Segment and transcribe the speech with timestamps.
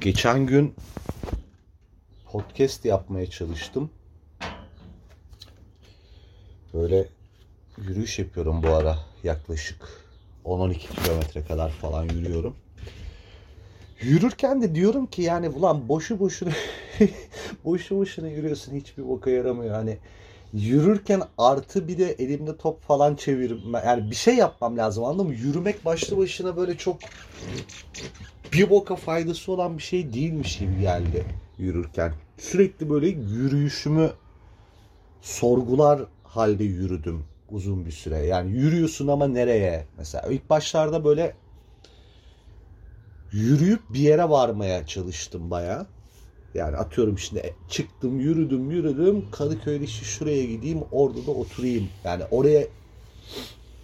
[0.00, 0.74] Geçen gün
[2.24, 3.90] podcast yapmaya çalıştım.
[6.74, 7.08] Böyle
[7.78, 8.98] yürüyüş yapıyorum bu ara.
[9.24, 9.88] Yaklaşık
[10.44, 12.56] 10-12 kilometre kadar falan yürüyorum.
[14.00, 16.52] Yürürken de diyorum ki yani ulan boşu boşuna
[17.64, 19.74] boşu boşuna yürüyorsun hiçbir boka yaramıyor.
[19.74, 19.98] Hani
[20.52, 23.60] yürürken artı bir de elimde top falan çevirim.
[23.86, 25.34] Yani bir şey yapmam lazım anladın mı?
[25.34, 26.96] Yürümek başlı başına böyle çok
[28.52, 31.24] bir boka faydası olan bir şey değilmiş gibi geldi
[31.58, 32.12] yürürken.
[32.38, 34.10] Sürekli böyle yürüyüşümü
[35.22, 38.18] sorgular halde yürüdüm uzun bir süre.
[38.18, 39.86] Yani yürüyorsun ama nereye?
[39.98, 41.34] Mesela ilk başlarda böyle
[43.32, 45.86] yürüyüp bir yere varmaya çalıştım baya.
[46.54, 51.88] Yani atıyorum şimdi çıktım yürüdüm yürüdüm Kadıköy'de işte şuraya gideyim orada da oturayım.
[52.04, 52.66] Yani oraya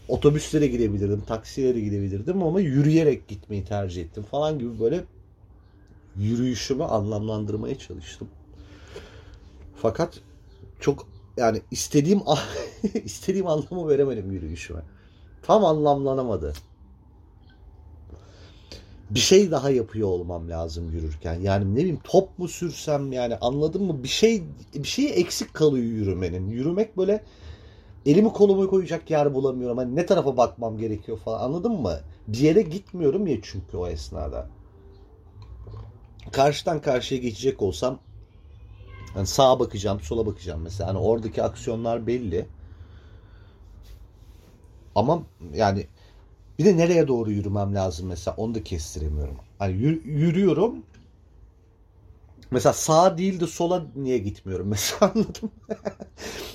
[0.08, 5.04] otobüslere gidebilirdim, taksilere gidebilirdim ama yürüyerek gitmeyi tercih ettim falan gibi böyle
[6.16, 8.28] yürüyüşümü anlamlandırmaya çalıştım.
[9.76, 10.20] Fakat
[10.80, 12.20] çok yani istediğim
[13.04, 14.80] istediğim anlamı veremedim yürüyüşüme.
[15.42, 16.52] Tam anlamlanamadı.
[19.10, 21.40] Bir şey daha yapıyor olmam lazım yürürken.
[21.40, 24.02] Yani ne bileyim top mu sürsem yani anladın mı?
[24.02, 24.42] Bir şey
[24.74, 26.48] bir şey eksik kalıyor yürümenin.
[26.48, 27.24] Yürümek böyle
[28.06, 29.78] elimi kolumu koyacak yer bulamıyorum.
[29.78, 32.00] Hani ne tarafa bakmam gerekiyor falan anladın mı?
[32.28, 34.48] Bir yere gitmiyorum ya çünkü o esnada.
[36.32, 37.98] Karşıdan karşıya geçecek olsam
[39.14, 40.88] hani sağa bakacağım, sola bakacağım mesela.
[40.90, 42.46] Hani oradaki aksiyonlar belli.
[44.94, 45.22] Ama
[45.54, 45.86] yani
[46.58, 49.36] bir de nereye doğru yürümem lazım mesela onu da kestiremiyorum.
[49.58, 49.72] Hani
[50.04, 50.82] yürüyorum.
[52.54, 55.50] Mesela sağa değil de sola niye gitmiyorum mesela anladın mı?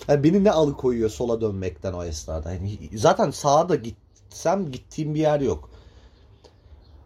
[0.08, 2.54] yani beni ne alıkoyuyor sola dönmekten o esnada?
[2.54, 5.70] Yani zaten sağa da gitsem gittiğim bir yer yok.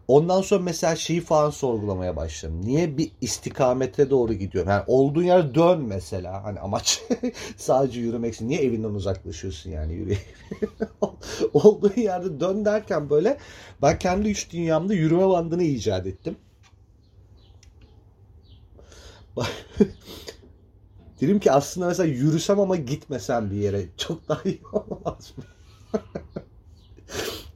[0.08, 2.60] Ondan sonra mesela şeyi falan sorgulamaya başladım.
[2.64, 4.70] Niye bir istikamete doğru gidiyorum?
[4.70, 6.44] Yani olduğun yere dön mesela.
[6.44, 7.02] Hani amaç
[7.56, 8.48] sadece yürümek için.
[8.48, 10.34] Niye evinden uzaklaşıyorsun yani yürüyerek?
[11.54, 13.38] olduğun yerde dön derken böyle
[13.82, 16.36] ben kendi üç dünyamda yürüme bandını icat ettim.
[21.20, 25.44] Dedim ki aslında mesela yürüsem ama gitmesem bir yere çok daha iyi olmaz mı?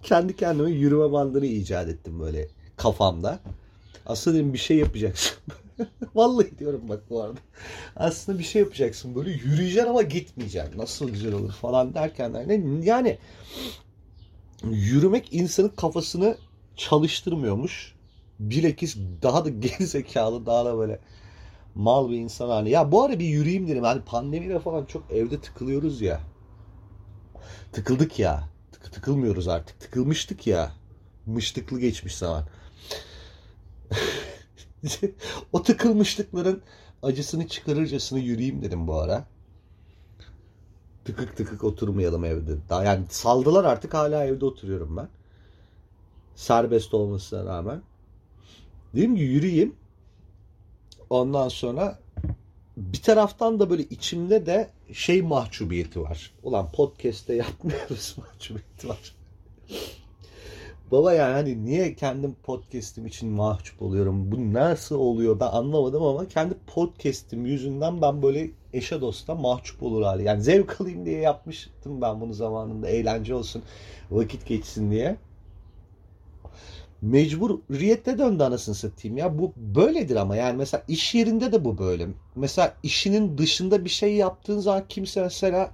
[0.03, 3.41] Kendi kendime yürüme bandını icat ettim böyle kafamda.
[4.07, 5.37] Aslında dedim bir şey yapacaksın.
[6.15, 7.39] Vallahi diyorum bak bu arada.
[7.97, 10.79] Aslında bir şey yapacaksın böyle yürüyeceksin ama gitmeyeceksin.
[10.79, 13.19] Nasıl güzel olur falan derken yani, yani
[14.65, 16.37] yürümek insanın kafasını
[16.77, 17.95] çalıştırmıyormuş.
[18.41, 21.01] Bilakis daha da geri zekalı daha da böyle
[21.79, 22.71] mal bir insan hani.
[22.71, 23.85] Ya bu ara bir yürüyeyim dedim.
[23.85, 26.21] Hani pandemiyle falan çok evde tıkılıyoruz ya.
[27.73, 28.49] Tıkıldık ya.
[28.73, 29.81] Tık tıkılmıyoruz artık.
[29.81, 30.73] Tıkılmıştık ya.
[31.27, 32.45] Mıştıklı geçmiş zaman.
[35.53, 36.63] o tıkılmışlıkların
[37.03, 39.25] acısını çıkarırcasına yürüyeyim dedim bu ara.
[41.05, 42.57] Tıkık tıkık oturmayalım evde.
[42.69, 45.09] Daha yani saldılar artık hala evde oturuyorum ben.
[46.35, 47.83] Serbest olmasına rağmen.
[48.95, 49.77] Dedim ki yürüyeyim.
[51.11, 51.99] Ondan sonra
[52.77, 56.33] bir taraftan da böyle içimde de şey mahcubiyeti var.
[56.43, 59.15] Ulan podcast'te yapmıyoruz mahcubiyeti var.
[60.91, 64.33] Baba yani hani niye kendim podcast'im için mahcup oluyorum?
[64.33, 70.03] Bu nasıl oluyor ben anlamadım ama kendi podcast'im yüzünden ben böyle eşe dosta mahcup olur
[70.03, 70.25] hali.
[70.25, 72.89] Yani zevk alayım diye yapmıştım ben bunu zamanında.
[72.89, 73.63] Eğlence olsun,
[74.11, 75.17] vakit geçsin diye
[77.03, 79.39] mecburiyette döndü anasını satayım ya.
[79.39, 82.09] Bu böyledir ama yani mesela iş yerinde de bu böyle.
[82.37, 85.71] Mesela işinin dışında bir şey yaptığın zaman kimse mesela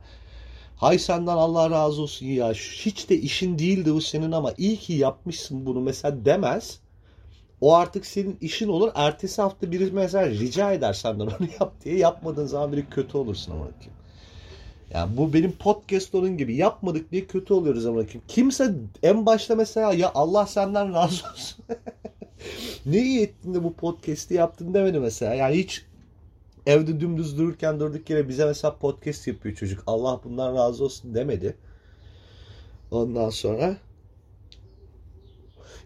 [0.76, 4.92] hay senden Allah razı olsun ya hiç de işin değildi bu senin ama iyi ki
[4.92, 6.80] yapmışsın bunu mesela demez.
[7.60, 8.90] O artık senin işin olur.
[8.94, 13.52] Ertesi hafta biri mesela rica eder senden onu yap diye yapmadığın zaman biri kötü olursun
[13.52, 13.66] ama.
[14.94, 18.22] Yani bu benim podcast onun gibi yapmadık diye kötü oluyoruz ama kim.
[18.28, 21.64] Kimse en başta mesela ya Allah senden razı olsun.
[22.86, 25.34] ne iyi ettin de bu podcast'i yaptın demedi mesela.
[25.34, 25.84] Yani hiç
[26.66, 29.82] evde dümdüz dururken durduk yere bize mesela podcast yapıyor çocuk.
[29.86, 31.56] Allah bundan razı olsun demedi.
[32.90, 33.76] Ondan sonra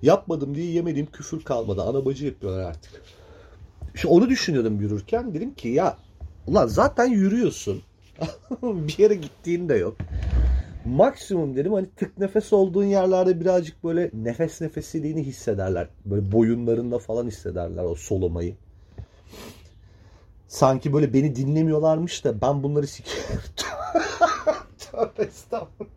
[0.03, 1.83] yapmadım diye yemediğim küfür kalmadı.
[1.83, 3.03] Ana bacı yapıyorlar artık.
[3.95, 5.35] Şimdi onu düşünüyordum yürürken.
[5.35, 5.97] Dedim ki ya
[6.47, 7.83] ulan zaten yürüyorsun.
[8.63, 9.97] bir yere gittiğin de yok.
[10.85, 15.89] Maksimum dedim hani tık nefes olduğun yerlerde birazcık böyle nefes nefesiliğini hissederler.
[16.05, 18.57] Böyle boyunlarında falan hissederler o solumayı.
[20.49, 23.43] Sanki böyle beni dinlemiyorlarmış da ben bunları sikiyorum.
[24.79, 25.91] Tövbe estağfurullah.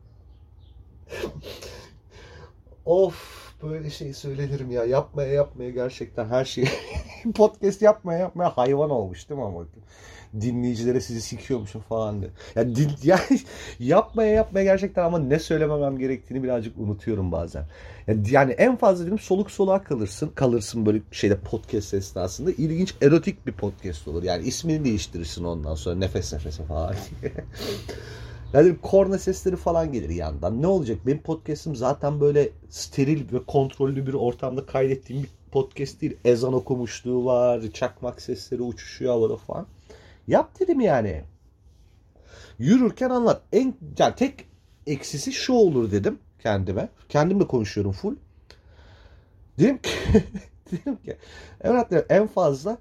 [2.85, 4.85] of böyle şey söylerim ya.
[4.85, 6.67] Yapmaya yapmaya gerçekten her şeyi
[7.35, 9.65] podcast yapmaya yapmaya hayvan olmuş değil mi ama?
[10.41, 12.31] Dinleyicilere sizi sikiyormuşum falan diye.
[12.55, 13.39] Yani, din, yani
[13.79, 17.65] yapmaya yapmaya gerçekten ama ne söylememem gerektiğini birazcık unutuyorum bazen.
[18.07, 20.31] Yani, yani en fazla dedim soluk soluğa kalırsın.
[20.35, 22.51] Kalırsın böyle şeyde podcast esnasında.
[22.51, 24.23] ilginç erotik bir podcast olur.
[24.23, 27.33] Yani ismini değiştirirsin ondan sonra nefes nefese falan diye.
[28.53, 30.61] Yani korna sesleri falan gelir yandan.
[30.61, 30.97] Ne olacak?
[31.05, 36.17] Benim podcast'im zaten böyle steril ve kontrollü bir ortamda kaydettiğim bir podcast değil.
[36.25, 39.65] Ezan okumuşluğu var, çakmak sesleri uçuşuyor havada falan.
[40.27, 41.23] Yap dedim yani.
[42.59, 43.41] Yürürken anlat.
[43.53, 44.45] En, yani tek
[44.87, 46.89] eksisi şu olur dedim kendime.
[47.09, 48.15] Kendimle konuşuyorum full.
[49.59, 49.89] Dedim ki,
[50.71, 51.17] dedim ki
[51.61, 52.77] evet en fazla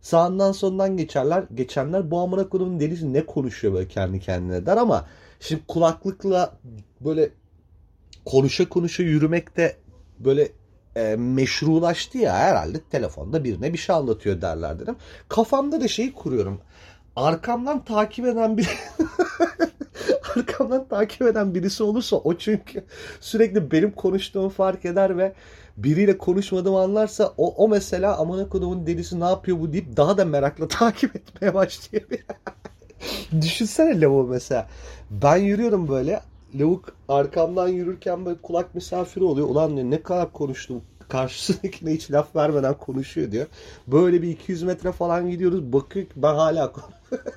[0.00, 1.44] sağından sonundan geçerler.
[1.54, 5.06] Geçenler bu amına kodumun delisi ne konuşuyor böyle kendi kendine der ama
[5.40, 6.58] şimdi kulaklıkla
[7.00, 7.30] böyle
[8.24, 9.76] konuşa konuşa yürümek de
[10.18, 10.48] böyle
[11.00, 14.96] e, meşrulaştı ya herhalde telefonda birine bir şey anlatıyor derler dedim.
[15.28, 16.60] Kafamda da şeyi kuruyorum.
[17.16, 18.68] Arkamdan takip eden bir
[20.36, 22.84] arkamdan takip eden birisi olursa o çünkü
[23.20, 25.32] sürekli benim konuştuğumu fark eder ve
[25.76, 30.24] biriyle konuşmadığımı anlarsa o, o mesela amına kodumun delisi ne yapıyor bu deyip daha da
[30.24, 32.04] merakla takip etmeye başlıyor.
[33.40, 34.68] Düşünsene lavuğu mesela.
[35.10, 36.20] Ben yürüyorum böyle.
[36.54, 39.48] Lavuk arkamdan yürürken böyle kulak misafiri oluyor.
[39.48, 40.82] Ulan diyor ne kadar konuştum.
[41.08, 43.46] Karşısındakine hiç laf vermeden konuşuyor diyor.
[43.86, 45.72] Böyle bir 200 metre falan gidiyoruz.
[45.72, 46.72] Bakıyor ki ben hala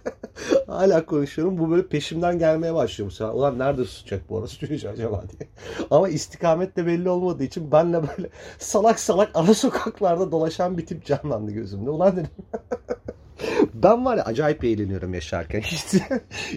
[0.67, 1.57] hala konuşuyorum.
[1.57, 3.33] Bu böyle peşimden gelmeye başlıyor mesela.
[3.33, 5.49] Ulan nerede susacak bu arası çocuğu acaba diye.
[5.91, 11.05] Ama istikamet de belli olmadığı için benle böyle salak salak ara sokaklarda dolaşan bir tip
[11.05, 11.89] canlandı gözümde.
[11.89, 12.29] Ulan dedim
[13.73, 15.61] ben var ya acayip eğleniyorum yaşarken.
[15.61, 16.01] Hiç,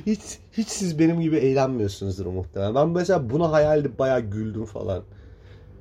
[0.07, 0.21] hiç,
[0.53, 2.75] hiç siz benim gibi eğlenmiyorsunuzdur muhtemelen.
[2.75, 5.03] Ben mesela bunu hayal edip bayağı güldüm falan.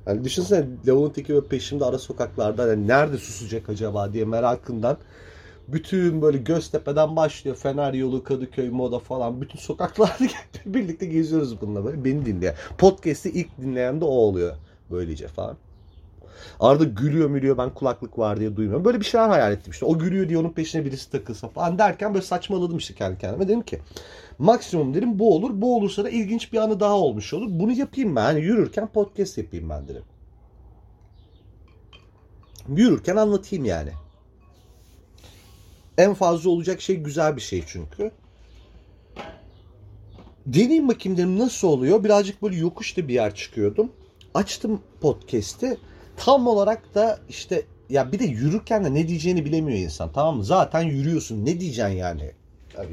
[0.06, 4.98] Yani düşünsene lavuğun teki böyle peşimde ara sokaklarda yani nerede susacak acaba diye merakından
[5.68, 7.56] bütün böyle Göztepe'den başlıyor.
[7.56, 9.40] Fener yolu, Kadıköy, Moda falan.
[9.40, 10.24] Bütün sokaklarda
[10.66, 12.04] birlikte geziyoruz bununla böyle.
[12.04, 12.54] Beni dinleyen.
[12.78, 14.54] Podcast'i ilk dinleyen de o oluyor.
[14.90, 15.56] Böylece falan.
[16.60, 18.84] Arada gülüyor mülüyor ben kulaklık var diye duymuyorum.
[18.84, 19.86] Böyle bir şeyler hayal ettim işte.
[19.86, 23.48] O gülüyor diye onun peşine birisi takılsa falan derken böyle saçmaladım işte kendi kendime.
[23.48, 23.80] Dedim ki
[24.38, 25.50] maksimum dedim bu olur.
[25.52, 27.46] Bu olursa da ilginç bir anı daha olmuş olur.
[27.50, 28.22] Bunu yapayım ben.
[28.22, 30.02] Hani yürürken podcast yapayım ben dedim.
[32.68, 33.90] Yürürken anlatayım yani.
[35.98, 38.10] En fazla olacak şey güzel bir şey çünkü.
[40.46, 42.04] Deneyim bakayım dedim nasıl oluyor.
[42.04, 43.92] Birazcık böyle yokuşta bir yer çıkıyordum.
[44.34, 45.78] Açtım podcast'i
[46.16, 50.44] tam olarak da işte ya bir de yürürken de ne diyeceğini bilemiyor insan tamam mı?
[50.44, 52.32] Zaten yürüyorsun ne diyeceksin yani?
[52.78, 52.90] yani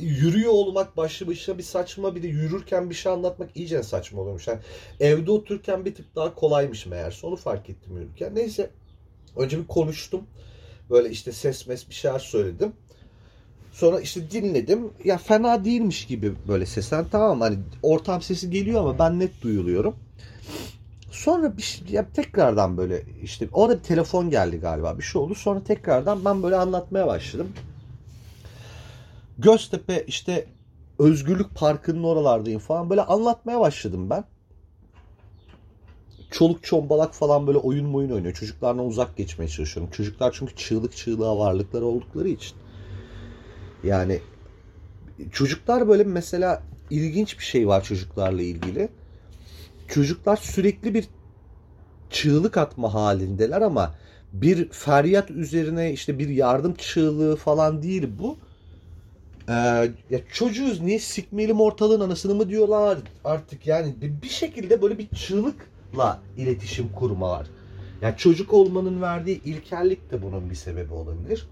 [0.00, 4.46] yürüyor olmak başlı başına bir saçma bir de yürürken bir şey anlatmak iyice saçma oluyormuş.
[4.46, 4.58] Yani
[5.00, 8.34] evde otururken bir tık daha kolaymış meğerse onu fark ettim yürürken.
[8.34, 8.70] Neyse
[9.36, 10.26] önce bir konuştum.
[10.90, 12.72] Böyle işte ses mes bir şeyler söyledim.
[13.72, 14.90] Sonra işte dinledim.
[15.04, 17.06] Ya fena değilmiş gibi böyle seslen.
[17.12, 19.96] Tamam hani ortam sesi geliyor ama ben net duyuluyorum.
[21.10, 25.34] Sonra bir şey, ya tekrardan böyle işte orada bir telefon geldi galiba bir şey oldu.
[25.34, 27.52] Sonra tekrardan ben böyle anlatmaya başladım.
[29.38, 30.46] Göztepe işte
[30.98, 34.24] Özgürlük Parkı'nın oralardayım falan böyle anlatmaya başladım ben.
[36.30, 38.34] Çoluk çombalak falan böyle oyun oyun oynuyor.
[38.34, 39.92] Çocuklardan uzak geçmeye çalışıyorum.
[39.92, 42.56] Çocuklar çünkü çığlık çığlığa varlıkları oldukları için.
[43.84, 44.20] Yani
[45.32, 48.88] çocuklar böyle mesela ilginç bir şey var çocuklarla ilgili
[49.90, 51.08] çocuklar sürekli bir
[52.10, 53.94] çığlık atma halindeler ama
[54.32, 58.38] bir feryat üzerine işte bir yardım çığlığı falan değil bu.
[59.48, 59.52] Ee,
[60.10, 66.20] ya çocuğuz niye sikmeyelim ortalığın anasını mı diyorlar artık yani bir şekilde böyle bir çığlıkla
[66.36, 67.46] iletişim kurmalar.
[68.02, 71.48] Yani çocuk olmanın verdiği ilkellik de bunun bir sebebi olabilir.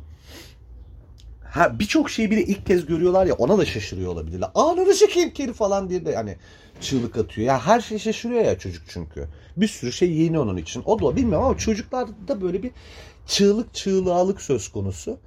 [1.50, 4.50] Ha birçok şeyi bile ilk kez görüyorlar ya ona da şaşırıyor olabilirler.
[4.54, 6.36] Ananı sikeyim keri falan diye de yani
[6.80, 7.46] çığlık atıyor.
[7.46, 9.28] Ya her şey şaşırıyor ya çocuk çünkü.
[9.56, 10.82] Bir sürü şey yeni onun için.
[10.86, 12.70] O da bilmiyorum ama çocuklarda böyle bir
[13.26, 15.18] çığlık çığlığalık söz konusu.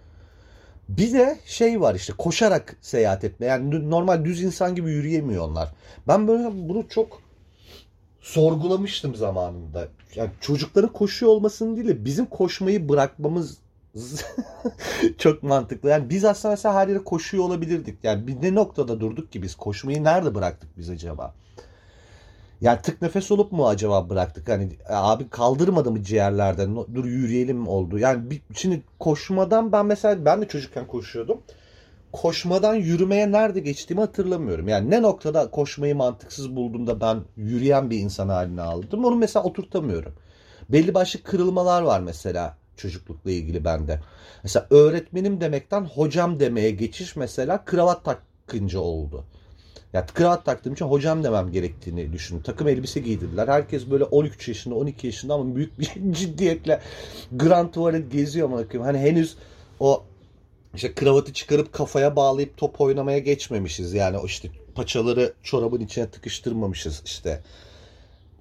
[0.90, 3.46] Bir de şey var işte koşarak seyahat etme.
[3.46, 5.70] Yani normal düz insan gibi yürüyemiyor onlar.
[6.08, 7.22] Ben böyle bunu çok
[8.22, 9.88] sorgulamıştım zamanında.
[10.16, 13.58] Yani çocukların koşuyor olmasını değil de bizim koşmayı bırakmamız
[15.18, 15.90] çok mantıklı.
[15.90, 18.04] Yani biz aslında mesela her yere koşuyor olabilirdik.
[18.04, 19.56] Yani bir ne noktada durduk ki biz?
[19.56, 21.34] Koşmayı nerede bıraktık biz acaba?
[22.62, 24.50] Yani tık nefes olup mu acaba bıraktık?
[24.50, 26.76] Hani e, abi kaldırmadı mı ciğerlerden?
[26.96, 28.00] Dur yürüyelim oldu.
[28.00, 31.42] Yani bir, şimdi koşmadan ben mesela ben de çocukken koşuyordum.
[32.14, 34.68] koşmadan yürümeye nerede geçtiğimi hatırlamıyorum.
[34.68, 39.06] Yani ne noktada koşmayı mantıksız bulduğumda ben yürüyen bir insan haline aldım.
[39.06, 40.14] Onu mesela oturtamıyorum.
[40.70, 44.00] Belli başlı kırılmalar var mesela çocuklukla ilgili bende.
[44.44, 49.26] Mesela öğretmenim demekten hocam demeye geçiş mesela kravat takınca oldu.
[49.94, 52.44] Ya kravat taktığım için hocam demem gerektiğini düşündüm.
[52.44, 53.48] Takım elbise giydirdiler.
[53.48, 56.82] Herkes böyle 13 yaşında, 12 yaşında ama büyük bir ciddiyetle
[57.32, 59.38] Grand Tuvalet geziyor ama Hani henüz
[59.80, 60.04] o
[60.76, 63.94] işte kravatı çıkarıp kafaya bağlayıp top oynamaya geçmemişiz.
[63.94, 67.44] Yani o işte paçaları çorabın içine tıkıştırmamışız işte.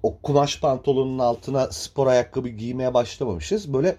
[0.03, 3.73] O kumaş pantolonun altına spor ayakkabı giymeye başlamamışız.
[3.73, 3.95] Böyle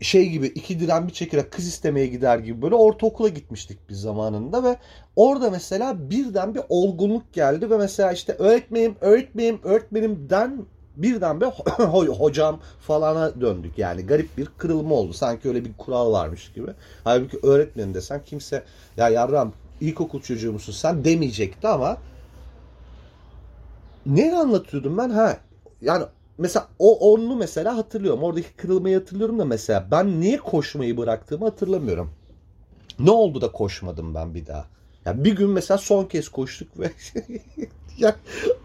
[0.00, 4.64] şey gibi iki diren bir çekerek kız istemeye gider gibi böyle ortaokula gitmiştik biz zamanında
[4.64, 4.76] ve
[5.16, 11.46] orada mesela birden bir olgunluk geldi ve mesela işte öğretmenim, öğretmenim, öğretmenimden birden bir
[12.18, 13.78] hocam falana döndük.
[13.78, 15.12] Yani garip bir kırılma oldu.
[15.12, 16.70] Sanki öyle bir kural varmış gibi.
[17.04, 18.64] Halbuki öğretmenim desen kimse
[18.96, 21.98] ya yarram ilkokul çocuğu musun sen demeyecekti ama
[24.06, 25.10] ne anlatıyordum ben?
[25.10, 25.36] Ha
[25.80, 26.04] yani
[26.38, 28.22] mesela o onu mesela hatırlıyorum.
[28.22, 32.10] Oradaki kırılmayı hatırlıyorum da mesela ben niye koşmayı bıraktığımı hatırlamıyorum.
[32.98, 34.66] Ne oldu da koşmadım ben bir daha?
[35.04, 36.90] Ya bir gün mesela son kez koştuk ve
[37.98, 38.16] ya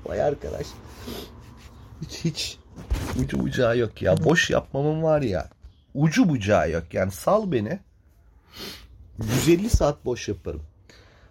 [0.05, 0.67] vay arkadaş
[2.01, 2.57] hiç hiç
[3.19, 4.23] ucu bucağı yok ya.
[4.23, 5.49] Boş yapmamın var ya.
[5.93, 6.83] Ucu bucağı yok.
[6.93, 7.79] Yani sal beni.
[9.19, 10.61] 150 saat boş yaparım.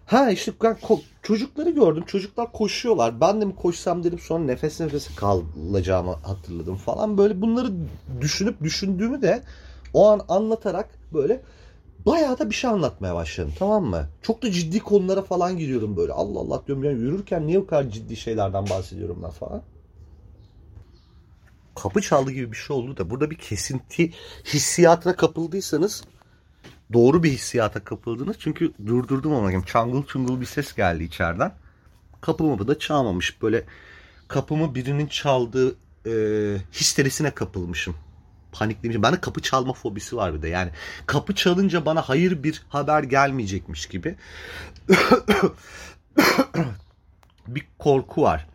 [0.07, 0.77] Ha işte ben
[1.23, 2.03] çocukları gördüm.
[2.07, 3.21] Çocuklar koşuyorlar.
[3.21, 7.17] Ben de mi koşsam dedim sonra nefes nefese kalacağımı hatırladım falan.
[7.17, 7.71] Böyle bunları
[8.21, 9.43] düşünüp düşündüğümü de
[9.93, 11.41] o an anlatarak böyle
[12.05, 14.07] bayağı da bir şey anlatmaya başladım tamam mı?
[14.21, 16.13] Çok da ciddi konulara falan gidiyorum böyle.
[16.13, 19.61] Allah Allah diyorum ya yürürken niye bu kadar ciddi şeylerden bahsediyorum lan falan
[21.75, 24.11] kapı çaldı gibi bir şey oldu da burada bir kesinti
[24.45, 26.03] hissiyatına kapıldıysanız
[26.93, 28.35] doğru bir hissiyata kapıldınız.
[28.39, 31.51] Çünkü durdurdum ama çangıl çungul bir ses geldi içeriden.
[32.21, 33.41] Kapımı da çalmamış.
[33.41, 33.63] Böyle
[34.27, 35.75] kapımı birinin çaldığı
[36.05, 36.11] e,
[36.73, 37.95] histerisine kapılmışım.
[38.51, 39.03] Paniklemişim.
[39.03, 40.47] Bende kapı çalma fobisi var bir de.
[40.47, 40.71] Yani
[41.05, 44.15] kapı çalınca bana hayır bir haber gelmeyecekmiş gibi.
[47.47, 48.47] bir korku var.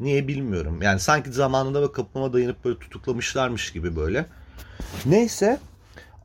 [0.00, 0.82] Niye bilmiyorum.
[0.82, 4.26] Yani sanki zamanında ve kapıma dayanıp böyle tutuklamışlarmış gibi böyle.
[5.06, 5.60] Neyse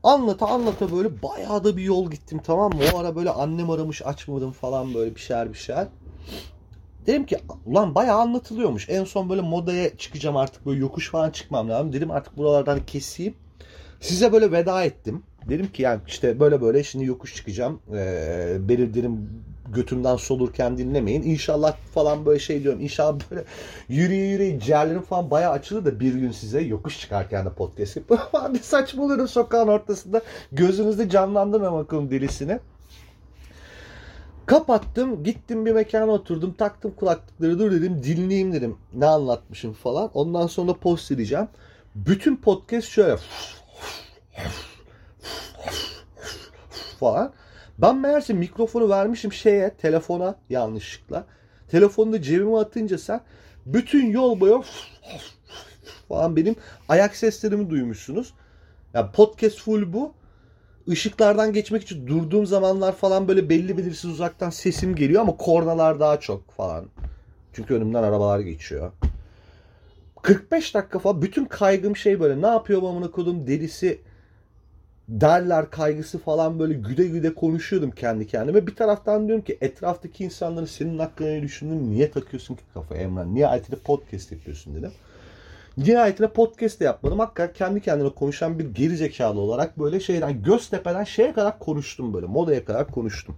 [0.06, 2.80] anlata anlata böyle bayağı da bir yol gittim tamam mı?
[2.94, 5.88] O ara böyle annem aramış açmadım falan böyle bir şeyler bir şeyler.
[7.08, 8.90] Dedim ki ulan bayağı anlatılıyormuş.
[8.90, 11.94] En son böyle modaya çıkacağım artık böyle yokuş falan çıkmam lazım.
[11.94, 13.34] Dedim artık buralardan keseyim.
[14.00, 15.24] Size böyle veda ettim.
[15.50, 17.80] Dedim ki yani işte böyle böyle şimdi yokuş çıkacağım.
[17.94, 19.30] Ee, belirlerim
[19.74, 21.24] götümden solurken dinlemeyin.
[21.24, 22.82] İnşallah falan böyle şey diyorum.
[22.82, 23.44] İnşallah böyle
[23.90, 28.28] yürüye yürüye ciğerlerim falan bayağı açılır da bir gün size yokuş çıkarken de podcast yapıyorum.
[28.54, 30.22] bir saçmalıyorum sokağın ortasında.
[30.52, 32.60] Gözünüzde canlandırma bakalım delisini.
[34.46, 38.78] Kapattım, gittim bir mekana oturdum, taktım kulaklıkları, dur dedim, dinleyeyim dedim.
[38.94, 40.12] Ne anlatmışım falan.
[40.14, 41.48] Ondan sonra post edeceğim.
[41.96, 43.18] Bütün podcast şöyle
[47.00, 47.34] falan.
[47.78, 51.26] Ben meğerse mikrofonu vermişim şeye, telefona yanlışlıkla.
[51.68, 53.22] Telefonu da cebime atınca sen
[53.66, 54.64] bütün yol boyu
[56.08, 56.56] falan benim
[56.90, 58.34] ayak seslerimi duymuşsunuz.
[58.94, 60.14] Ya yani podcast full bu.
[60.88, 66.20] Işıklardan geçmek için durduğum zamanlar falan böyle belli belirsiz uzaktan sesim geliyor ama kornalar daha
[66.20, 66.86] çok falan.
[67.54, 68.92] Çünkü önümden arabalar geçiyor.
[70.22, 74.02] 45 dakika falan bütün kaygım şey böyle ne yapıyor amına kodum delisi
[75.10, 78.68] derler kaygısı falan böyle güde güde konuşuyordum kendi kendime.
[78.68, 83.36] Bir taraftan diyorum ki etraftaki insanların senin hakkında ne düşündüğünü niye takıyorsun ki kafaya Emran?
[83.36, 84.92] Nihayetinde podcast yapıyorsun dedim.
[85.78, 87.20] Nihayetinde podcast de yapmadım.
[87.20, 92.26] Hakikaten kendi kendine konuşan bir geri zekalı olarak böyle şeyden Göztepe'den şeye kadar konuştum böyle.
[92.26, 93.36] Modaya kadar konuştum.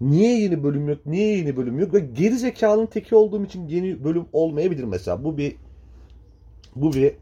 [0.00, 1.06] Niye yeni bölüm yok?
[1.06, 1.94] Niye yeni bölüm yok?
[1.94, 5.24] Ve geri teki olduğum için yeni bölüm olmayabilir mesela.
[5.24, 5.56] Bu bir
[6.76, 7.14] bu bir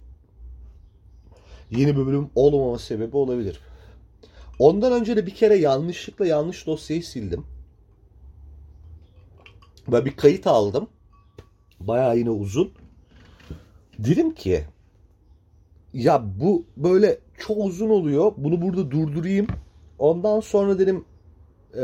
[1.77, 3.61] yeni bir bölüm olmama sebebi olabilir.
[4.59, 7.45] Ondan önce de bir kere yanlışlıkla yanlış dosyayı sildim.
[9.89, 10.89] Ve bir kayıt aldım.
[11.81, 12.73] Bayağı yine uzun.
[13.99, 14.65] Dedim ki
[15.95, 18.33] ya bu böyle çok uzun oluyor.
[18.37, 19.47] Bunu burada durdurayım.
[19.99, 21.05] Ondan sonra dedim
[21.77, 21.83] e,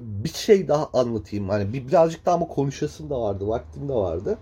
[0.00, 1.48] bir şey daha anlatayım.
[1.48, 3.48] Hani bir birazcık daha ama konuşasım da vardı.
[3.48, 4.38] Vaktim de vardı.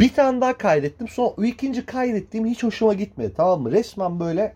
[0.00, 1.08] Bir tane daha kaydettim.
[1.08, 3.32] Sonra o ikinci kaydettiğim hiç hoşuma gitmedi.
[3.36, 3.72] Tamam mı?
[3.72, 4.54] Resmen böyle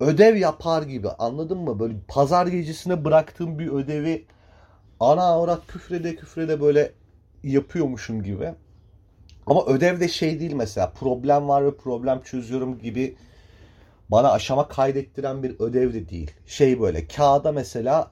[0.00, 1.08] ödev yapar gibi.
[1.08, 1.78] Anladın mı?
[1.80, 4.24] Böyle pazar gecesine bıraktığım bir ödevi
[5.00, 6.92] ana avrat küfrede küfrede böyle
[7.42, 8.54] yapıyormuşum gibi.
[9.46, 13.16] Ama ödev de şey değil mesela problem var ve problem çözüyorum gibi
[14.08, 16.30] bana aşama kaydettiren bir ödev de değil.
[16.46, 18.10] Şey böyle kağıda mesela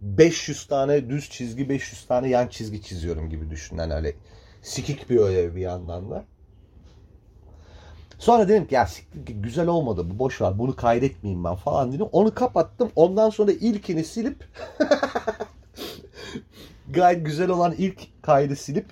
[0.00, 4.14] 500 tane düz çizgi 500 tane yan çizgi çiziyorum gibi düşünen öyle
[4.62, 6.24] sikik bir ödev bir yandan da.
[8.18, 8.88] Sonra dedim ki ya
[9.42, 12.06] güzel olmadı bu boş ver bunu kaydetmeyeyim ben falan dedim.
[12.12, 12.90] Onu kapattım.
[12.96, 14.44] Ondan sonra ilkini silip
[16.90, 18.86] gayet güzel olan ilk kaydı silip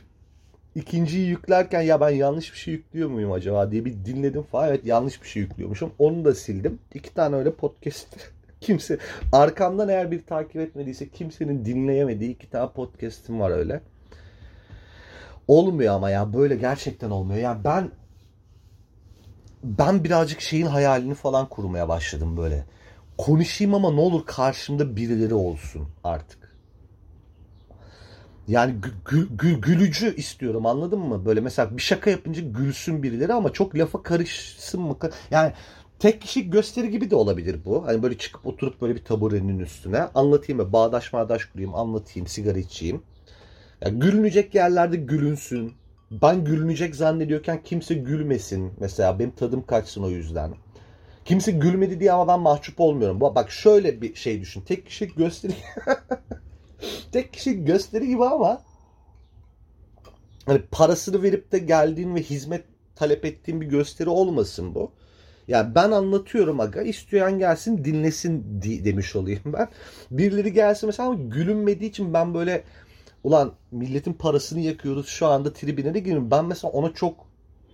[0.75, 4.69] ikinciyi yüklerken ya ben yanlış bir şey yüklüyor muyum acaba diye bir dinledim falan.
[4.69, 5.93] Evet yanlış bir şey yüklüyormuşum.
[5.99, 6.79] Onu da sildim.
[6.95, 8.17] İki tane öyle podcast
[8.61, 8.99] kimse
[9.33, 13.81] arkamdan eğer bir takip etmediyse kimsenin dinleyemediği iki tane podcast'im var öyle.
[15.49, 17.41] Olmuyor ama ya böyle gerçekten olmuyor.
[17.41, 17.91] Ya ben
[19.63, 22.65] ben birazcık şeyin hayalini falan kurmaya başladım böyle.
[23.19, 26.57] Konuşayım ama ne olur karşımda birileri olsun artık.
[28.49, 28.75] Yani
[29.05, 31.25] gü, gü, gülücü istiyorum anladın mı?
[31.25, 34.97] Böyle mesela bir şaka yapınca gülsün birileri ama çok lafa karışsın mı?
[35.31, 35.53] Yani
[35.99, 37.87] tek kişi gösteri gibi de olabilir bu.
[37.87, 40.73] Hani böyle çıkıp oturup böyle bir taburenin üstüne anlatayım mı?
[40.73, 43.03] Bağdaş bağdaş kurayım, anlatayım, sigara içeyim.
[43.81, 45.75] Yani gülünecek yerlerde gülünsün
[46.11, 48.73] ben gülünecek zannediyorken kimse gülmesin.
[48.81, 50.55] Mesela benim tadım kaçsın o yüzden.
[51.25, 53.21] Kimse gülmedi diye ama ben mahcup olmuyorum.
[53.21, 54.61] Bak şöyle bir şey düşün.
[54.61, 55.53] Tek kişi gösteri
[57.13, 58.63] tek kişi gösteri gibi ama
[60.47, 62.65] hani parasını verip de geldiğin ve hizmet
[62.97, 64.93] talep ettiğin bir gösteri olmasın bu.
[65.49, 66.83] Yani ben anlatıyorum aga.
[66.83, 69.69] isteyen gelsin dinlesin demiş olayım ben.
[70.11, 72.65] Birileri gelsin mesela gülünmediği için ben böyle
[73.27, 76.31] ulan milletin parasını yakıyoruz şu anda tribine de girin.
[76.31, 77.27] Ben mesela ona çok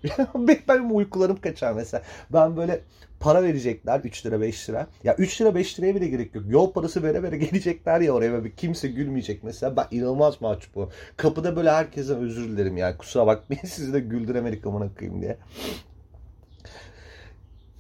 [0.68, 2.02] benim uykularım kaçar mesela.
[2.32, 2.80] Ben böyle
[3.21, 4.87] para verecekler 3 lira 5 lira.
[5.04, 6.44] Ya 3 lira 5 liraya bile gerek yok.
[6.49, 9.76] Yol parası vere vere gelecekler ya oraya ve kimse gülmeyecek mesela.
[9.76, 10.90] Ben inanılmaz mahcupum.
[11.16, 12.97] Kapıda böyle herkese özür dilerim yani.
[12.97, 15.38] Kusura bakmayın sizi de güldüremedik amına koyayım diye.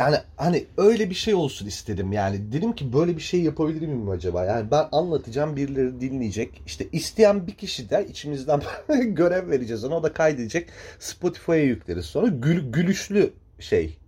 [0.02, 2.52] Yani hani öyle bir şey olsun istedim yani.
[2.52, 4.44] Dedim ki böyle bir şey yapabilir miyim acaba?
[4.44, 6.62] Yani ben anlatacağım birileri dinleyecek.
[6.66, 8.62] İşte isteyen bir kişi de içimizden
[9.14, 9.96] görev vereceğiz ona.
[9.96, 10.68] O da kaydedecek.
[10.98, 12.26] Spotify'a yükleriz sonra.
[12.26, 13.98] Gül, gülüşlü şey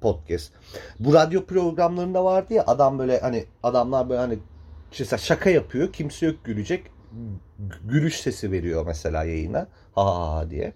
[0.00, 0.52] podcast.
[0.98, 4.38] Bu radyo programlarında vardı ya adam böyle hani adamlar böyle hani
[4.98, 5.92] mesela şaka yapıyor.
[5.92, 6.86] Kimse yok gülecek.
[7.84, 9.66] Gülüş sesi veriyor mesela yayına.
[9.92, 10.72] Ha ha ha diye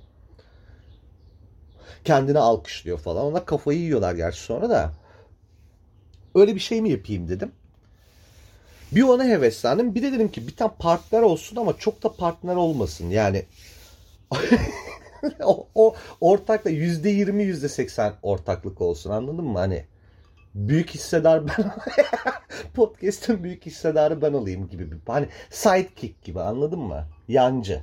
[2.07, 3.25] kendini alkışlıyor falan.
[3.25, 4.93] Ona kafayı yiyorlar gerçi sonra da.
[6.35, 7.53] Öyle bir şey mi yapayım dedim.
[8.93, 9.95] Bir ona heveslendim.
[9.95, 13.11] Bir de dedim ki bir tane partner olsun ama çok da partner olmasın.
[13.11, 13.45] Yani
[15.45, 19.59] o, o ortakla yüzde yirmi yüzde seksen ortaklık olsun anladın mı?
[19.59, 19.85] Hani
[20.55, 21.75] büyük hissedar ben
[22.75, 27.05] podcast'ın büyük hissedarı ben olayım gibi hani sidekick gibi anladın mı?
[27.29, 27.83] Yancı.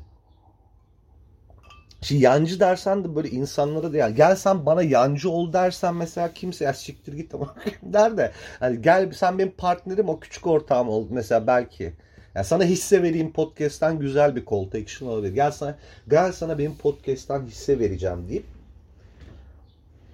[2.03, 6.33] Şimdi yancı dersen de böyle insanlara da yani gel sen bana yancı ol dersen mesela
[6.33, 10.89] kimse ya siktir git ama der de hani gel sen benim partnerim o küçük ortağım
[10.89, 11.93] ol mesela belki.
[12.35, 15.33] Yani sana hisse vereyim podcast'tan güzel bir call to action olabilir.
[15.33, 15.77] Gel sana,
[16.09, 18.45] gel sana benim podcast'tan hisse vereceğim deyip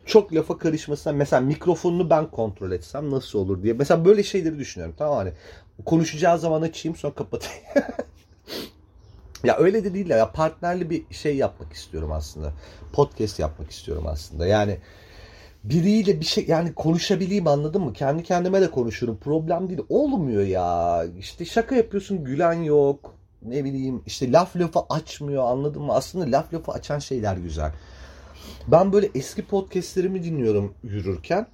[0.05, 3.73] çok lafa karışmasına mesela mikrofonunu ben kontrol etsem nasıl olur diye.
[3.73, 4.95] Mesela böyle şeyleri düşünüyorum.
[4.97, 5.31] Tamam hani
[5.85, 7.63] konuşacağı zaman açayım sonra kapatayım.
[9.43, 12.53] Ya öyle de değil ya partnerli bir şey yapmak istiyorum aslında.
[12.93, 14.47] Podcast yapmak istiyorum aslında.
[14.47, 14.77] Yani
[15.63, 17.93] biriyle bir şey yani konuşabileyim anladın mı?
[17.93, 19.17] Kendi kendime de konuşurum.
[19.17, 19.79] Problem değil.
[19.89, 21.03] Olmuyor ya.
[21.19, 23.15] İşte şaka yapıyorsun gülen yok.
[23.41, 25.93] Ne bileyim işte laf lafı açmıyor anladın mı?
[25.93, 27.71] Aslında laf lafı açan şeyler güzel.
[28.67, 31.47] Ben böyle eski podcastlerimi dinliyorum yürürken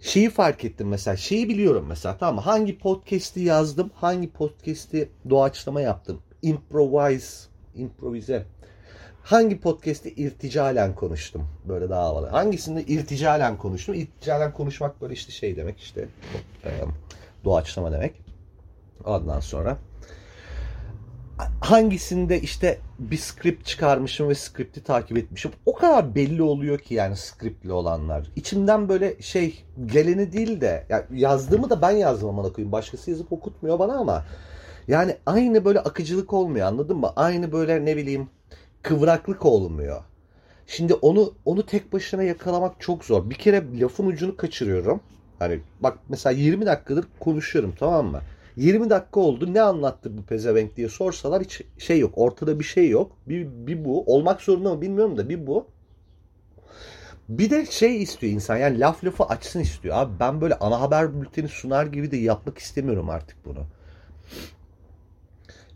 [0.00, 1.16] şeyi fark ettim mesela.
[1.16, 2.40] Şeyi biliyorum mesela tamam mı?
[2.40, 6.22] Hangi podcast'i yazdım, hangi podcast'i doğaçlama yaptım.
[6.42, 8.46] Improvise, improvize.
[9.22, 11.48] Hangi podcast'i irticalen konuştum.
[11.68, 12.26] Böyle daha havalı.
[12.26, 13.94] Hangisinde irticalen konuştum.
[13.94, 16.08] İrticalen konuşmak böyle işte şey demek işte.
[17.44, 18.22] Doğaçlama demek.
[19.04, 19.78] Ondan sonra
[21.60, 25.50] hangisinde işte bir script çıkarmışım ve script'i takip etmişim.
[25.66, 28.30] O kadar belli oluyor ki yani scriptli olanlar.
[28.36, 32.72] İçimden böyle şey geleni değil de yani yazdığımı da ben yazdım ama koyayım.
[32.72, 34.24] Başkası yazıp okutmuyor bana ama
[34.88, 37.12] yani aynı böyle akıcılık olmuyor anladın mı?
[37.16, 38.28] Aynı böyle ne bileyim
[38.82, 40.02] kıvraklık olmuyor.
[40.66, 43.30] Şimdi onu onu tek başına yakalamak çok zor.
[43.30, 45.00] Bir kere lafın ucunu kaçırıyorum.
[45.38, 48.20] Hani bak mesela 20 dakikadır konuşuyorum tamam mı?
[48.56, 52.12] 20 dakika oldu ne anlattı bu pezevenk diye sorsalar hiç şey yok.
[52.16, 53.12] Ortada bir şey yok.
[53.28, 54.14] Bir, bir bu.
[54.14, 55.66] Olmak zorunda mı bilmiyorum da bir bu.
[57.28, 59.96] Bir de şey istiyor insan yani laf lafı açsın istiyor.
[59.96, 63.66] Abi ben böyle ana haber bülteni sunar gibi de yapmak istemiyorum artık bunu.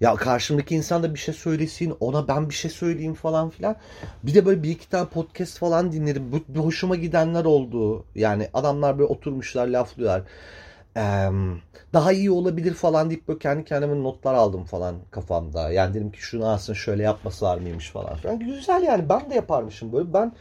[0.01, 3.77] Ya karşımdaki insan da bir şey söylesin, ona ben bir şey söyleyeyim falan filan.
[4.23, 6.33] Bir de böyle bir iki tane podcast falan dinledim.
[6.33, 8.05] Bu, bu hoşuma gidenler oldu.
[8.15, 10.23] Yani adamlar böyle oturmuşlar, laflıyorlar.
[10.97, 11.31] Ee,
[11.95, 15.71] daha iyi olabilir falan deyip böyle kendi kendime notlar aldım falan kafamda.
[15.71, 18.39] Yani dedim ki şunu aslında şöyle yapması mıymış falan filan.
[18.39, 20.13] Güzel yani ben de yaparmışım böyle.
[20.13, 20.33] Ben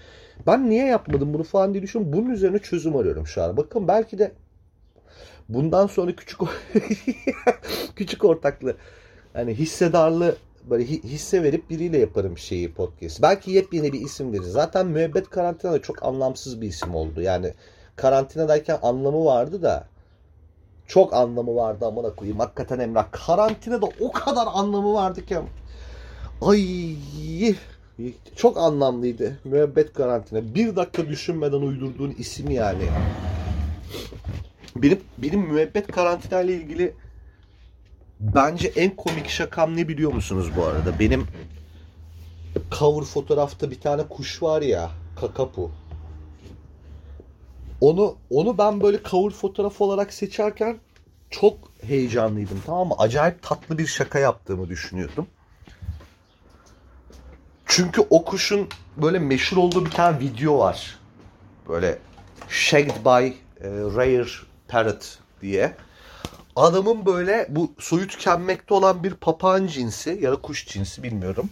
[0.47, 2.13] ben niye yapmadım bunu falan diye düşünüyorum.
[2.17, 3.57] Bunun üzerine çözüm arıyorum şu an.
[3.57, 4.31] Bakın belki de
[5.49, 6.39] bundan sonra küçük
[7.95, 8.77] küçük ortaklı
[9.33, 10.35] hani hissedarlı
[10.69, 13.21] böyle hisse verip biriyle yaparım şeyi podcast.
[13.21, 14.43] Belki yepyeni bir isim verir.
[14.43, 17.21] Zaten müebbet karantina da çok anlamsız bir isim oldu.
[17.21, 17.53] Yani
[17.95, 19.92] karantinadayken anlamı vardı da
[20.87, 22.39] çok anlamı vardı amına koyayım.
[22.39, 23.05] Hakikaten Emrah.
[23.11, 25.37] Karantinada o kadar anlamı vardı ki.
[26.41, 26.95] Ay
[28.35, 29.39] çok anlamlıydı.
[29.43, 30.55] Müebbet karantina.
[30.55, 32.83] Bir dakika düşünmeden uydurduğun isim yani.
[34.75, 36.93] Benim, benim müebbet karantina ile ilgili
[38.19, 40.99] bence en komik şakam ne biliyor musunuz bu arada?
[40.99, 41.27] Benim
[42.79, 44.89] cover fotoğrafta bir tane kuş var ya.
[45.19, 45.71] Kakapu.
[47.83, 50.77] Onu onu ben böyle cover fotoğraf olarak seçerken
[51.29, 52.95] çok heyecanlıydım tamam mı?
[52.97, 55.27] Acayip tatlı bir şaka yaptığımı düşünüyordum.
[57.65, 58.67] Çünkü o kuşun
[58.97, 60.99] böyle meşhur olduğu bir tane video var.
[61.69, 61.97] Böyle
[62.49, 63.33] Shagged by e,
[63.69, 64.27] Rare
[64.67, 65.75] Parrot diye.
[66.55, 71.49] Adamın böyle bu soyu tükenmekte olan bir papağan cinsi ya da kuş cinsi bilmiyorum.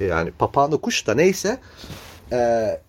[0.00, 1.60] Yani papağan da kuş da neyse.
[2.32, 2.80] Ee,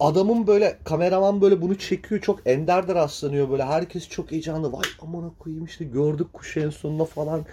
[0.00, 3.64] adamın böyle kameraman böyle bunu çekiyor çok ender de rastlanıyor böyle.
[3.64, 4.72] Herkes çok heyecanlı.
[4.72, 7.44] Vay amına koyayım işte gördük kuşu en sonunda falan.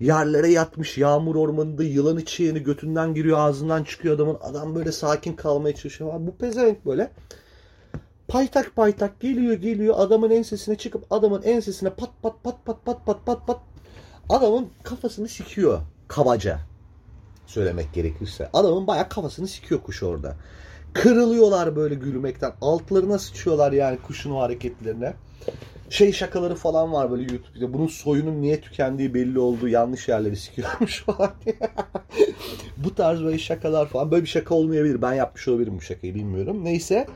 [0.00, 4.38] Yerlere yatmış yağmur ormanında yılan içi götünden giriyor ağzından çıkıyor adamın.
[4.40, 7.10] Adam böyle sakin kalmaya çalışıyor bu pezevenk böyle
[8.28, 9.94] paytak paytak geliyor geliyor.
[9.98, 13.60] Adamın ensesine çıkıp adamın ensesine pat pat pat pat pat pat pat pat.
[14.28, 16.58] Adamın kafasını sikiyor kabaca.
[17.46, 18.50] Söylemek gerekirse.
[18.52, 20.36] Adamın bayağı kafasını sikiyor kuş orada
[20.92, 22.52] Kırılıyorlar böyle gülmekten.
[22.60, 25.14] Altlarına sıçıyorlar yani kuşun o hareketlerine.
[25.90, 27.72] Şey şakaları falan var böyle YouTube'da.
[27.72, 31.32] Bunun soyunun niye tükendiği belli olduğu yanlış yerleri sikiyormuş falan
[32.76, 34.10] bu tarz böyle şakalar falan.
[34.10, 35.02] Böyle bir şaka olmayabilir.
[35.02, 36.64] Ben yapmış olabilirim bu şakayı bilmiyorum.
[36.64, 37.06] Neyse.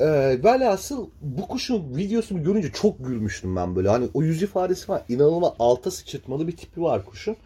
[0.00, 0.06] Ee,
[0.44, 3.88] velhasıl bu kuşun videosunu görünce çok gülmüştüm ben böyle.
[3.88, 5.02] Hani o yüz ifadesi var.
[5.08, 7.36] İnanılmaz alta sıçırtmalı bir tipi var kuşun.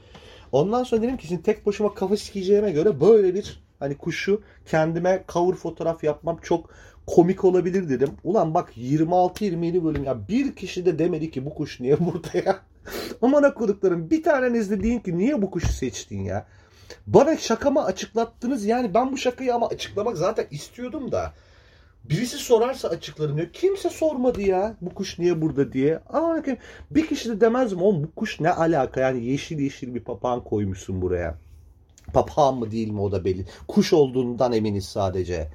[0.53, 5.25] Ondan sonra dedim ki şimdi tek başıma kafa sikeceğime göre böyle bir Hani kuşu kendime
[5.29, 6.71] cover fotoğraf yapmam çok
[7.07, 8.11] komik olabilir dedim.
[8.25, 12.59] Ulan bak 26-27 bölüm ya bir kişi de demedi ki bu kuş niye burada ya.
[13.23, 16.47] Aman akıllıklarım bir taneniz de deyin ki niye bu kuşu seçtin ya.
[17.07, 21.33] Bana şakamı açıklattınız yani ben bu şakayı ama açıklamak zaten istiyordum da.
[22.05, 23.49] Birisi sorarsa açıklarım diyor.
[23.53, 25.97] Kimse sormadı ya bu kuş niye burada diye.
[26.09, 26.43] Aa,
[26.91, 30.45] bir kişi de demez mi oğlum bu kuş ne alaka yani yeşil yeşil bir papağan
[30.45, 31.39] koymuşsun buraya.
[32.13, 33.47] Papağan mı değil mi o da belli.
[33.69, 35.49] Kuş olduğundan eminiz sadece.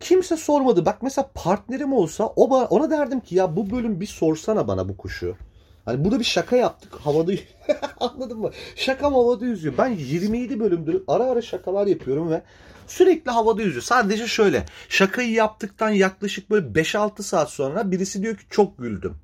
[0.00, 0.86] Kimse sormadı.
[0.86, 4.96] Bak mesela partnerim olsa o ona derdim ki ya bu bölüm bir sorsana bana bu
[4.96, 5.36] kuşu.
[5.84, 6.94] Hani burada bir şaka yaptık.
[6.94, 7.32] Havada
[8.00, 8.50] anladın mı?
[8.76, 9.74] Şaka havada yüzüyor.
[9.78, 12.42] Ben 27 bölümdür ara ara şakalar yapıyorum ve
[12.86, 13.82] sürekli havada yüzüyor.
[13.82, 14.64] Sadece şöyle.
[14.88, 19.14] Şakayı yaptıktan yaklaşık böyle 5-6 saat sonra birisi diyor ki çok güldüm.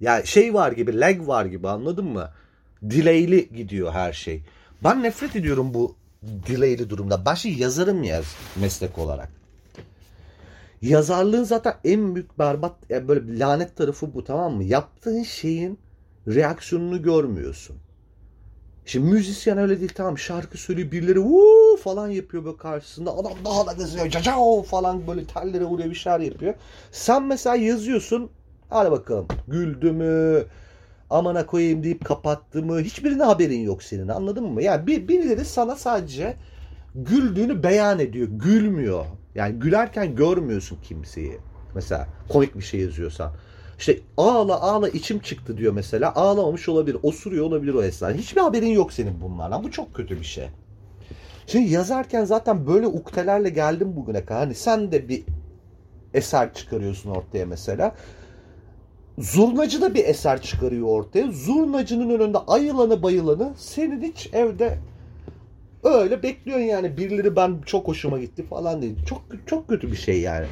[0.00, 2.30] Yani şey var gibi, lag var gibi anladın mı?
[2.82, 4.42] Delay'li gidiyor her şey.
[4.84, 7.26] Ben nefret ediyorum bu delay'li durumda.
[7.26, 8.22] Ben şey yazarım ya
[8.60, 9.28] meslek olarak.
[10.82, 14.64] Yazarlığın zaten en büyük berbat yani böyle lanet tarafı bu tamam mı?
[14.64, 15.78] Yaptığın şeyin
[16.28, 17.76] reaksiyonunu görmüyorsun.
[18.84, 23.66] Şimdi müzisyen öyle değil tamam şarkı söylüyor birileri uuu falan yapıyor böyle karşısında adam daha
[23.66, 26.54] da kızıyor cacao falan böyle tellere vuruyor bir şeyler yapıyor.
[26.92, 28.30] Sen mesela yazıyorsun
[28.68, 30.44] hadi bakalım güldü mü
[31.10, 34.62] amana koyayım deyip kapattı hiçbirine haberin yok senin anladın mı?
[34.62, 36.36] Yani bir, birileri sana sadece
[36.94, 38.28] güldüğünü beyan ediyor.
[38.30, 39.04] Gülmüyor.
[39.34, 41.38] Yani gülerken görmüyorsun kimseyi.
[41.74, 43.32] Mesela komik bir şey yazıyorsan.
[43.78, 46.14] İşte ağla ağla içim çıktı diyor mesela.
[46.14, 46.96] Ağlamamış olabilir.
[47.02, 48.12] Osuruyor olabilir o esnada.
[48.12, 49.64] Hiçbir haberin yok senin bunlardan.
[49.64, 50.48] Bu çok kötü bir şey.
[51.46, 54.38] Şimdi yazarken zaten böyle uktelerle geldim bugüne kadar.
[54.38, 55.24] Hani sen de bir
[56.14, 57.94] eser çıkarıyorsun ortaya mesela.
[59.20, 61.32] Zurnacı da bir eser çıkarıyor ortaya.
[61.32, 64.78] Zurnacının önünde ayılanı bayılanı senin hiç evde
[65.84, 66.96] öyle bekliyorsun yani.
[66.96, 68.96] Birileri ben çok hoşuma gitti falan değil.
[69.06, 70.46] Çok çok kötü bir şey yani.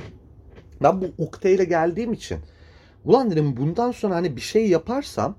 [0.82, 2.38] Ben bu ukteyle geldiğim için
[3.04, 5.36] ulan dedim bundan sonra hani bir şey yaparsam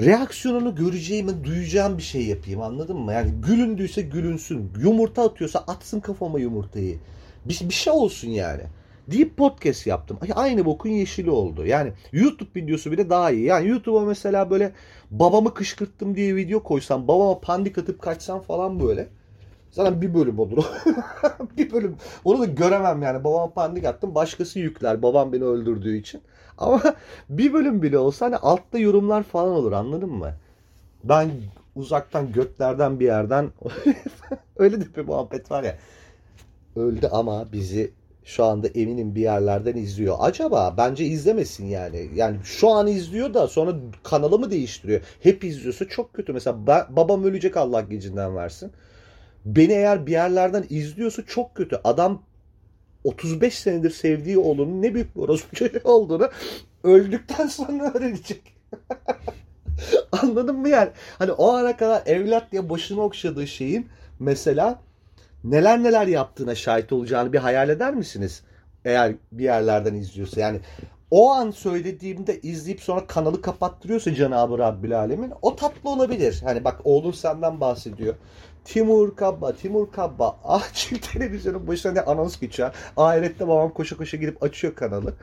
[0.00, 3.12] reaksiyonunu göreceğimi, duyacağım bir şey yapayım anladın mı?
[3.12, 4.72] Yani gülündüyse gülünsün.
[4.82, 6.98] Yumurta atıyorsa atsın kafama yumurtayı.
[7.44, 8.62] Bir, bir şey olsun yani.
[9.10, 10.18] Deyip podcast yaptım.
[10.34, 11.66] Aynı bokun yeşili oldu.
[11.66, 13.44] Yani YouTube videosu bile daha iyi.
[13.44, 14.72] Yani YouTube'a mesela böyle
[15.10, 19.08] babamı kışkırttım diye video koysam, babama pandik atıp kaçsam falan böyle.
[19.70, 20.64] Zaten bir bölüm olur.
[21.56, 21.96] bir bölüm.
[22.24, 23.24] Onu da göremem yani.
[23.24, 24.14] Babama pandik attım.
[24.14, 25.02] Başkası yükler.
[25.02, 26.20] Babam beni öldürdüğü için.
[26.58, 26.82] Ama
[27.28, 30.34] bir bölüm bile olsa hani altta yorumlar falan olur anladın mı?
[31.04, 31.30] Ben
[31.76, 33.50] uzaktan göklerden bir yerden
[34.56, 35.76] öyle de bir muhabbet var ya.
[36.76, 37.92] Öldü ama bizi
[38.24, 40.16] şu anda eminim bir yerlerden izliyor.
[40.18, 42.10] Acaba bence izlemesin yani.
[42.14, 45.00] Yani şu an izliyor da sonra kanalı mı değiştiriyor?
[45.20, 46.32] Hep izliyorsa çok kötü.
[46.32, 48.72] Mesela ben, babam ölecek Allah gecinden versin.
[49.44, 51.80] Beni eğer bir yerlerden izliyorsa çok kötü.
[51.84, 52.22] Adam
[53.04, 56.30] 35 senedir sevdiği oğlunun ne büyük bir orospu olduğunu
[56.84, 58.42] öldükten sonra öğrenecek.
[60.12, 60.90] Anladın mı yani?
[61.18, 63.88] Hani o ana kadar evlat diye başını okşadığı şeyin
[64.20, 64.80] mesela
[65.44, 68.42] neler neler yaptığına şahit olacağını bir hayal eder misiniz?
[68.84, 70.40] Eğer bir yerlerden izliyorsa.
[70.40, 70.60] Yani
[71.10, 76.40] o an söylediğimde izleyip sonra kanalı kapattırıyorsa Cenab-ı Rabbil Alemin o tatlı olabilir.
[76.44, 78.14] Hani bak oğlun senden bahsediyor.
[78.64, 80.36] Timur Kabba, Timur Kabba.
[80.44, 82.74] Açık televizyonun başına ne anons geçiyor.
[82.96, 85.14] Ahirette babam koşa koşa gidip açıyor kanalı.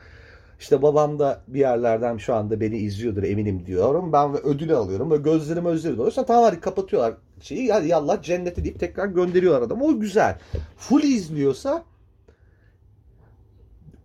[0.62, 4.12] İşte babam da bir yerlerden şu anda beni izliyordur eminim diyorum.
[4.12, 5.10] Ben ve ödülü alıyorum.
[5.10, 6.12] Böyle gözlerim özleri doluyor.
[6.12, 7.72] Sonra tamam hadi kapatıyorlar şeyi.
[7.72, 9.84] Hadi yallah cennete deyip tekrar gönderiyorlar adamı.
[9.84, 10.38] O güzel.
[10.76, 11.84] Full izliyorsa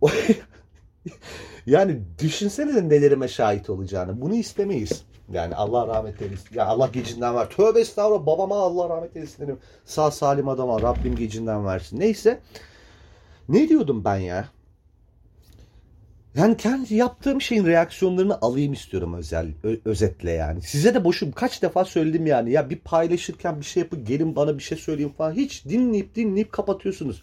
[1.66, 4.20] yani düşünsenize nelerime şahit olacağını.
[4.20, 5.02] Bunu istemeyiz.
[5.32, 6.54] Yani Allah rahmet eylesin.
[6.54, 7.50] Ya Allah gecinden ver.
[7.50, 9.58] Tövbe estağfurullah babama Allah rahmet eylesin dedim.
[9.84, 12.00] Sağ salim adama Rabbim gecinden versin.
[12.00, 12.40] Neyse.
[13.48, 14.48] Ne diyordum ben ya?
[16.38, 19.52] Yani kendi yaptığım şeyin reaksiyonlarını alayım istiyorum özel
[19.84, 20.62] özetle yani.
[20.62, 22.52] Size de boşum kaç defa söyledim yani.
[22.52, 25.32] Ya bir paylaşırken bir şey yapıp gelin bana bir şey söyleyin falan.
[25.32, 27.22] Hiç dinleyip dinleyip kapatıyorsunuz.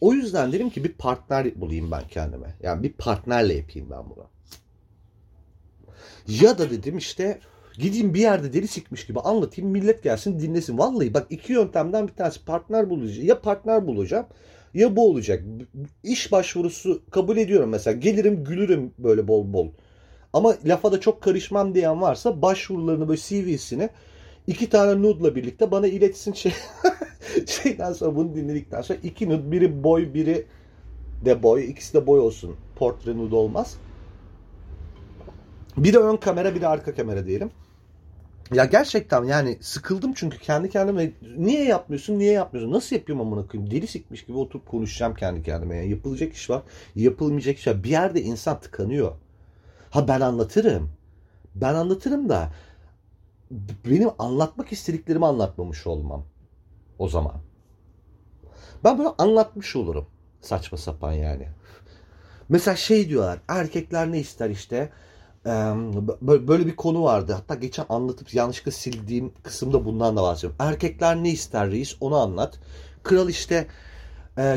[0.00, 2.54] O yüzden dedim ki bir partner bulayım ben kendime.
[2.62, 4.26] Yani bir partnerle yapayım ben bunu.
[6.28, 7.38] Ya da dedim işte
[7.78, 10.78] gideyim bir yerde deli sikmiş gibi anlatayım millet gelsin dinlesin.
[10.78, 13.28] Vallahi bak iki yöntemden bir tanesi partner bulacağım.
[13.28, 14.26] Ya partner bulacağım
[14.74, 15.44] ya bu olacak.
[16.02, 17.96] İş başvurusu kabul ediyorum mesela.
[17.96, 19.68] Gelirim gülürüm böyle bol bol.
[20.32, 23.90] Ama lafa da çok karışmam diyen varsa başvurularını böyle CV'sini
[24.46, 26.52] iki tane nude'la birlikte bana iletsin şey.
[27.46, 30.46] Şeyden sonra bunu dinledikten sonra iki nude biri boy biri
[31.24, 32.56] de boy ikisi de boy olsun.
[32.76, 33.76] Portre nude olmaz.
[35.76, 37.50] Bir de ön kamera bir de arka kamera diyelim.
[38.52, 43.70] Ya gerçekten yani sıkıldım çünkü kendi kendime niye yapmıyorsun niye yapmıyorsun nasıl yapıyorum amına koyayım?
[43.70, 46.62] Deli sikmiş gibi oturup konuşacağım kendi kendime yani yapılacak iş var
[46.96, 47.84] yapılmayacak iş var.
[47.84, 49.12] Bir yerde insan tıkanıyor.
[49.90, 50.90] Ha ben anlatırım.
[51.54, 52.52] Ben anlatırım da
[53.86, 56.24] benim anlatmak istediklerimi anlatmamış olmam
[56.98, 57.40] o zaman.
[58.84, 60.06] Ben böyle anlatmış olurum
[60.40, 61.48] saçma sapan yani.
[62.48, 64.90] Mesela şey diyorlar erkekler ne ister işte
[66.22, 67.32] böyle bir konu vardı.
[67.32, 70.56] Hatta geçen anlatıp yanlışlıkla sildiğim kısımda bundan da bahsediyorum.
[70.58, 72.58] Erkekler ne ister reis onu anlat.
[73.02, 73.66] Kral işte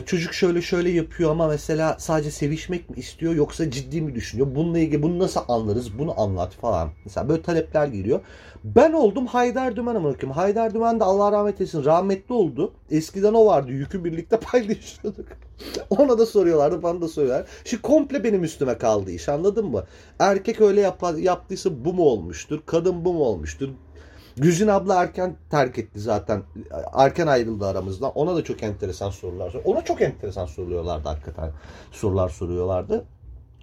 [0.06, 4.56] çocuk şöyle şöyle yapıyor ama mesela sadece sevişmek mi istiyor yoksa ciddi mi düşünüyor?
[4.56, 6.00] Bununla ilgili bunu nasıl anlarız?
[6.00, 6.90] Bunu anlat falan.
[7.06, 8.20] Mesela böyle talepler geliyor.
[8.64, 10.36] Ben oldum Haydar Dümen ama bakayım.
[10.36, 12.74] Haydar Dümen de Allah rahmet eylesin rahmetli oldu.
[12.92, 13.72] Eskiden o vardı.
[13.72, 15.26] Yükü birlikte paylaşıyorduk.
[15.90, 17.48] Ona da soruyorlardı, bana da soruyorlar.
[17.66, 19.86] Şimdi komple benim üstüme kaldı iş anladın mı?
[20.20, 22.60] Erkek öyle yap yaptıysa bu mu olmuştur?
[22.66, 23.70] Kadın bu mu olmuştur?
[24.38, 26.44] Güzin abla erken terk etti zaten.
[26.94, 28.12] Erken ayrıldı aramızdan.
[28.12, 29.66] Ona da çok enteresan sorular soruyor.
[29.66, 31.52] Ona çok enteresan soruyorlardı hakikaten.
[31.92, 33.06] Sorular soruyorlardı.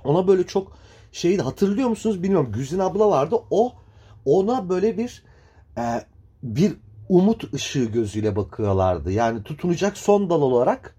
[0.05, 0.73] Ona böyle çok
[1.13, 2.53] şeyi hatırlıyor musunuz bilmiyorum.
[2.53, 3.37] Güzin abla vardı.
[3.51, 3.73] O
[4.25, 5.23] ona böyle bir
[5.79, 6.03] e,
[6.43, 6.73] bir
[7.09, 9.13] umut ışığı gözüyle bakıyorlardı.
[9.13, 10.98] Yani tutunacak son dal olarak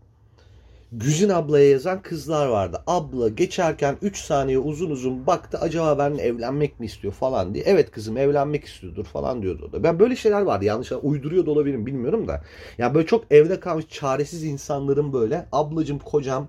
[0.92, 2.84] Güzin ablaya yazan kızlar vardı.
[2.88, 7.64] Abla geçerken 3 saniye uzun uzun baktı acaba ben evlenmek mi istiyor falan diye.
[7.68, 9.84] Evet kızım evlenmek istiyordur falan diyordu o da.
[9.84, 12.44] Ben böyle şeyler vardı yanlış uyduruyor da olabilirim bilmiyorum da.
[12.78, 16.48] Yani böyle çok evde kalmış çaresiz insanların böyle ablacım kocam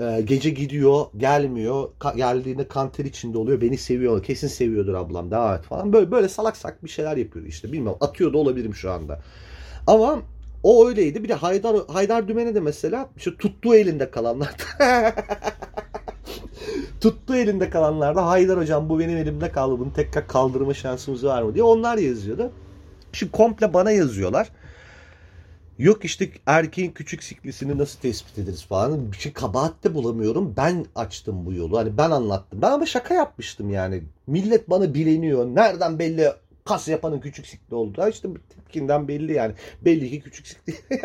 [0.00, 5.54] e, gece gidiyor gelmiyor ka- geldiğinde kanter içinde oluyor beni seviyor kesin seviyordur ablam devam
[5.54, 8.92] et falan böyle böyle salak sak bir şeyler yapıyor işte bilmiyorum atıyor da olabilirim şu
[8.92, 9.20] anda
[9.86, 10.22] ama
[10.62, 11.24] o öyleydi.
[11.24, 14.54] Bir de Haydar Haydar Dümen'e de mesela işte tuttuğu elinde kalanlar.
[17.00, 19.78] tuttuğu elinde kalanlarda Haydar hocam bu benim elimde kaldı.
[19.78, 22.52] Bunu tekrar kaldırma şansımız var mı diye onlar yazıyordu.
[23.12, 24.48] Şimdi komple bana yazıyorlar.
[25.78, 29.12] Yok işte erkeğin küçük siklisini nasıl tespit ederiz falan.
[29.12, 30.54] Bir şey kabahat de bulamıyorum.
[30.56, 31.78] Ben açtım bu yolu.
[31.78, 32.62] Hani ben anlattım.
[32.62, 34.02] Ben ama şaka yapmıştım yani.
[34.26, 35.46] Millet bana bileniyor.
[35.46, 36.32] Nereden belli
[36.64, 38.08] kas yapanın küçük sikli olduğu.
[38.08, 39.54] İşte tepkinden belli yani.
[39.84, 40.74] Belli ki küçük sikli.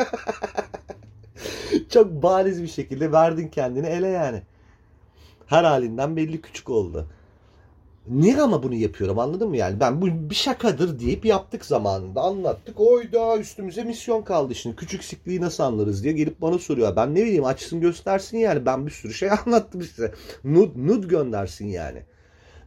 [1.89, 4.41] Çok bariz bir şekilde verdin kendini ele yani.
[5.45, 7.07] Her halinden belli küçük oldu.
[8.07, 9.79] Niye ama bunu yapıyorum anladın mı yani?
[9.79, 12.79] Ben bu bir şakadır deyip yaptık zamanında anlattık.
[12.79, 14.75] Oyda üstümüze misyon kaldı şimdi.
[14.75, 16.95] Küçük sikliği nasıl anlarız diye gelip bana soruyor.
[16.95, 18.65] Ben ne bileyim açsın göstersin yani.
[18.65, 20.13] Ben bir sürü şey anlattım size.
[20.43, 22.03] Nud, nud göndersin yani.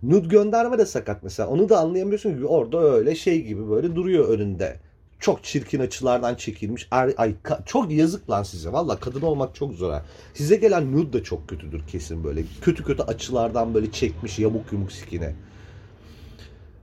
[0.03, 1.49] Nud gönderme de sakat mesela.
[1.49, 4.77] Onu da anlayamıyorsun ki orada öyle şey gibi böyle duruyor önünde.
[5.21, 6.89] Çok çirkin açılardan çekilmiş.
[6.91, 7.35] Ay, ay
[7.67, 8.73] çok yazık lan size.
[8.73, 9.95] Valla kadın olmak çok zor.
[10.35, 12.43] Size gelen nude da çok kötüdür kesin böyle.
[12.63, 15.35] Kötü kötü açılardan böyle çekmiş yamuk yumuk sikine.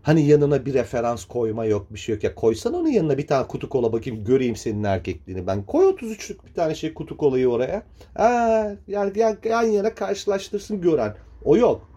[0.04, 2.36] Hani yanına bir referans koyma yok bir şey yok ya.
[2.36, 5.47] Koysan onun yanına bir tane kutu kola bakayım göreyim senin erkekliğini.
[5.47, 7.84] Ben koy 33'lük bir tane şey kutu kolayı oraya.
[8.13, 11.15] Ha, yani yan, yan yana karşılaştırsın gören.
[11.43, 11.94] O yok.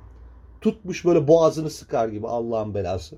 [0.61, 3.17] Tutmuş böyle boğazını sıkar gibi Allah'ın belası.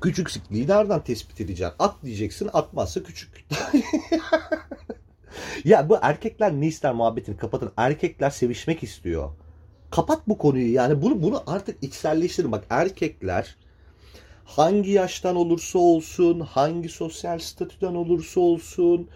[0.00, 1.76] Küçük sikliği nereden tespit edeceksin?
[1.78, 3.46] At diyeceksin atmazsa küçük.
[5.64, 7.72] ya bu erkekler ne ister muhabbetini kapatın.
[7.76, 9.30] Erkekler sevişmek istiyor.
[9.90, 12.52] Kapat bu konuyu yani bunu bunu artık içselleştirin.
[12.52, 13.56] Bak erkekler
[14.44, 19.08] hangi yaştan olursa olsun, hangi sosyal statüden olursa olsun,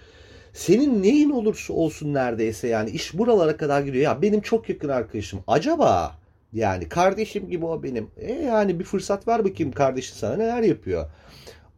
[0.59, 4.05] senin neyin olursa olsun neredeyse yani iş buralara kadar gidiyor.
[4.05, 6.19] Ya benim çok yakın arkadaşım acaba
[6.53, 8.11] yani kardeşim gibi o benim.
[8.17, 11.11] E yani bir fırsat ver bakayım kardeşin sana neler yapıyor.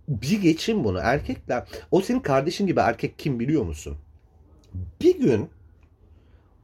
[0.08, 1.64] Bir geçin bunu erkekler.
[1.90, 3.96] O senin kardeşin gibi erkek kim biliyor musun?
[5.00, 5.48] Bir gün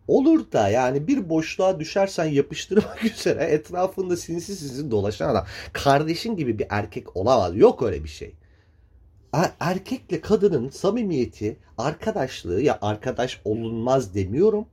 [0.09, 5.47] olur da yani bir boşluğa düşersen yapıştırmak üzere etrafında sinsi sinsi dolaşan adam.
[5.73, 7.57] Kardeşin gibi bir erkek olamaz.
[7.57, 8.35] Yok öyle bir şey.
[9.37, 14.67] Er, erkekle kadının samimiyeti, arkadaşlığı ya arkadaş olunmaz demiyorum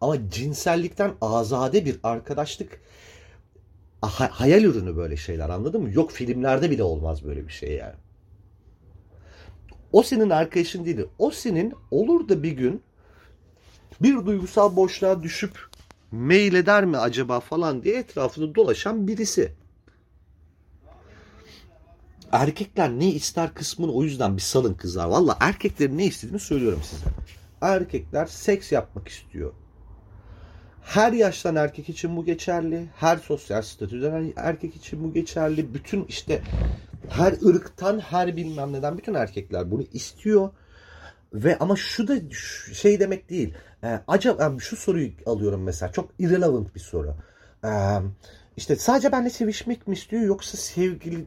[0.00, 2.80] ama cinsellikten azade bir arkadaşlık
[4.30, 5.90] hayal ürünü böyle şeyler anladın mı?
[5.92, 7.94] Yok filmlerde bile olmaz böyle bir şey yani.
[9.92, 11.00] O senin arkadaşın değil.
[11.18, 12.82] O senin olur da bir gün
[14.02, 15.68] bir duygusal boşluğa düşüp
[16.12, 19.52] mail eder mi acaba falan diye etrafında dolaşan birisi.
[22.34, 25.06] Erkekler ne ister kısmını o yüzden bir salın kızlar.
[25.06, 27.06] Valla erkeklerin ne istediğini söylüyorum size.
[27.60, 29.52] Erkekler seks yapmak istiyor.
[30.82, 32.86] Her yaştan erkek için bu geçerli.
[32.96, 35.74] Her sosyal statüden erkek için bu geçerli.
[35.74, 36.42] Bütün işte
[37.08, 40.50] her ırktan, her bilmem neden bütün erkekler bunu istiyor.
[41.34, 42.14] Ve ama şu da
[42.72, 43.54] şey demek değil.
[43.84, 45.92] Ee, acaba şu soruyu alıyorum mesela.
[45.92, 47.14] Çok irrelevant bir soru.
[47.64, 47.68] Ee,
[48.56, 51.26] işte sadece benimle sevişmek mi istiyor yoksa sevgili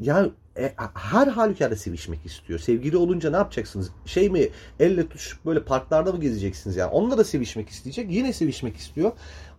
[0.00, 2.58] ya e, her halükarda sevişmek istiyor.
[2.58, 3.90] Sevgili olunca ne yapacaksınız?
[4.06, 4.48] Şey mi
[4.80, 6.90] elle tutuşup böyle parklarda mı gezeceksiniz yani?
[6.90, 8.12] Onunla da sevişmek isteyecek.
[8.12, 9.12] Yine sevişmek istiyor.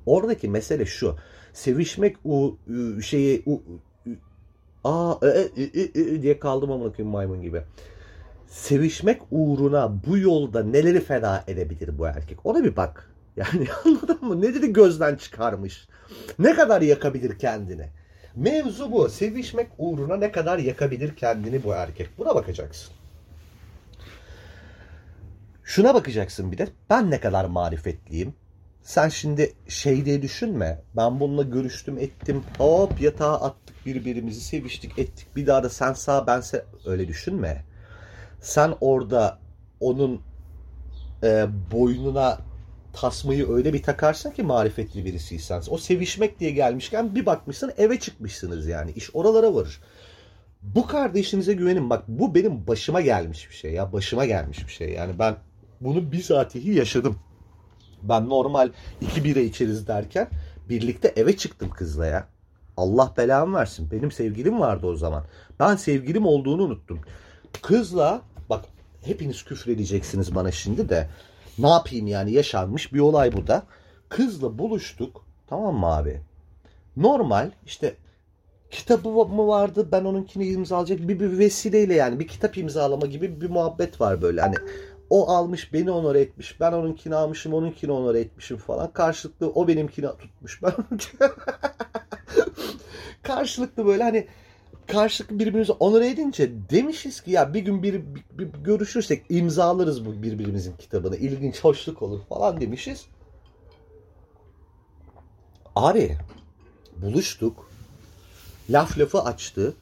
[0.05, 1.15] Oradaki mesele şu.
[1.53, 2.55] Sevişmek o
[3.01, 3.61] şeyi o,
[4.83, 7.61] aa e, e, e, e, diye kaldım ama koyayım maymun gibi.
[8.47, 12.45] Sevişmek uğruna bu yolda neleri feda edebilir bu erkek?
[12.45, 13.09] Ona bir bak.
[13.37, 14.41] Yani anladın mı?
[14.41, 15.87] Neleri gözden çıkarmış?
[16.39, 17.89] Ne kadar yakabilir kendini?
[18.39, 19.09] Mevzu bu.
[19.09, 22.09] Sevişmek uğruna ne kadar yakabilir kendini bu erkek.
[22.17, 22.93] Buna bakacaksın.
[25.63, 26.67] Şuna bakacaksın bir de.
[26.89, 28.33] Ben ne kadar marifetliyim.
[28.81, 30.81] Sen şimdi şey diye düşünme.
[30.97, 32.43] Ben bununla görüştüm ettim.
[32.57, 35.27] Hop yatağa attık birbirimizi seviştik ettik.
[35.35, 37.63] Bir daha da sen sağ bense öyle düşünme.
[38.41, 39.39] Sen orada
[39.79, 40.21] onun
[41.23, 42.48] e, boynuna
[43.01, 45.61] tasmayı öyle bir takarsın ki marifetli birisiysen.
[45.69, 48.91] O sevişmek diye gelmişken bir bakmışsın eve çıkmışsınız yani.
[48.91, 49.81] İş oralara varır.
[50.61, 51.89] Bu kardeşinize güvenin.
[51.89, 53.93] Bak bu benim başıma gelmiş bir şey ya.
[53.93, 54.89] Başıma gelmiş bir şey.
[54.89, 55.35] Yani ben
[55.81, 57.19] bunu bizatihi yaşadım.
[58.03, 60.29] Ben normal iki bira içeriz derken
[60.69, 62.27] birlikte eve çıktım kızla ya.
[62.77, 63.91] Allah belamı versin.
[63.91, 65.25] Benim sevgilim vardı o zaman.
[65.59, 66.99] Ben sevgilim olduğunu unuttum.
[67.61, 68.65] Kızla bak
[69.01, 71.09] hepiniz küfür edeceksiniz bana şimdi de.
[71.59, 72.31] Ne yapayım yani?
[72.31, 73.63] Yaşanmış bir olay bu da.
[74.09, 75.25] Kızla buluştuk.
[75.47, 76.21] Tamam mı abi?
[76.97, 77.51] Normal.
[77.65, 77.95] İşte
[78.71, 79.87] kitabı mı vardı?
[79.91, 82.19] Ben onunkini imzalayacak bir, bir vesileyle yani.
[82.19, 84.41] Bir kitap imzalama gibi bir muhabbet var böyle.
[84.41, 84.55] Hani
[85.09, 86.59] o almış beni onur etmiş.
[86.59, 88.93] Ben onunkini almışım onunkini onur etmişim falan.
[88.93, 90.61] Karşılıklı o benimkini tutmuş.
[90.63, 90.73] Ben
[93.23, 94.27] karşılıklı böyle hani
[94.89, 100.23] karşılıklı birbirimizi onur edince demişiz ki ya bir gün bir, bir, bir görüşürsek imzalarız bu
[100.23, 101.15] birbirimizin kitabını.
[101.17, 103.05] İlginç, hoşluk olur falan demişiz.
[105.75, 106.17] Abi
[106.97, 107.69] buluştuk.
[108.69, 109.73] Laf lafı açtı.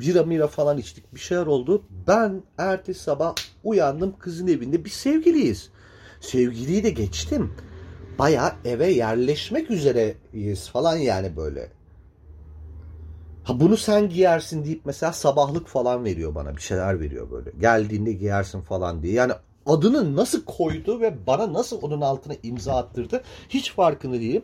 [0.00, 1.14] Bira mira falan içtik.
[1.14, 1.82] Bir şeyler oldu.
[2.06, 3.34] Ben ertesi sabah
[3.64, 4.84] uyandım kızın evinde.
[4.84, 5.70] bir sevgiliyiz.
[6.20, 7.54] Sevgiliyi de geçtim.
[8.18, 11.70] Baya eve yerleşmek üzereyiz falan yani böyle.
[13.44, 16.56] Ha bunu sen giyersin deyip mesela sabahlık falan veriyor bana.
[16.56, 17.50] Bir şeyler veriyor böyle.
[17.60, 19.12] Geldiğinde giyersin falan diye.
[19.12, 19.32] Yani
[19.66, 24.42] adını nasıl koydu ve bana nasıl onun altına imza attırdı hiç farkında değilim.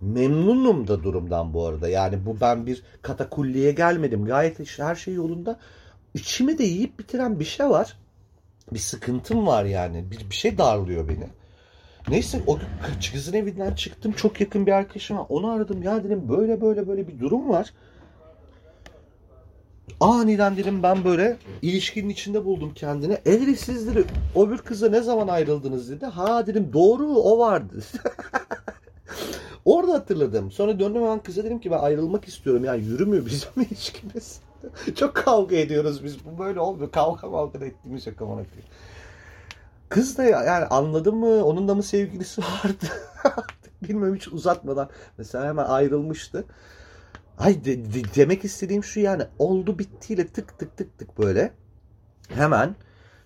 [0.00, 1.88] Memnunum da durumdan bu arada.
[1.88, 4.24] Yani bu ben bir katakulliye gelmedim.
[4.24, 5.58] Gayet her şey yolunda.
[6.14, 7.96] İçimi de yiyip bitiren bir şey var.
[8.72, 10.10] Bir sıkıntım var yani.
[10.10, 11.28] Bir, bir şey darlıyor beni.
[12.08, 12.58] Neyse o
[13.12, 14.12] kızın evinden çıktım.
[14.12, 15.18] Çok yakın bir arkadaşım.
[15.18, 15.82] Onu aradım.
[15.82, 17.72] Ya dedim böyle böyle böyle bir durum var.
[20.00, 23.18] Aniden dedim ben böyle ilişkinin içinde buldum kendini.
[23.26, 26.06] Evli siz dedi o bir kızla ne zaman ayrıldınız dedi.
[26.06, 27.74] Ha dedim doğru o vardı.
[29.64, 30.50] Orada hatırladım.
[30.50, 32.64] Sonra döndüm hemen kıza dedim ki ben ayrılmak istiyorum.
[32.64, 34.40] Yani yürümüyor bizim ilişkimiz.
[34.94, 36.16] Çok kavga ediyoruz biz.
[36.24, 36.92] Bu böyle olmuyor.
[36.92, 38.42] Kavga kavga ettiğimiz şaka bana
[39.88, 41.44] Kız da yani anladın mı?
[41.44, 42.86] Onun da mı sevgilisi vardı?
[43.82, 44.88] Bilmiyorum hiç uzatmadan.
[45.18, 46.44] Mesela hemen ayrılmıştı.
[47.38, 51.52] Ay de, de, demek istediğim şu yani oldu bittiyle tık tık tık tık böyle
[52.28, 52.76] hemen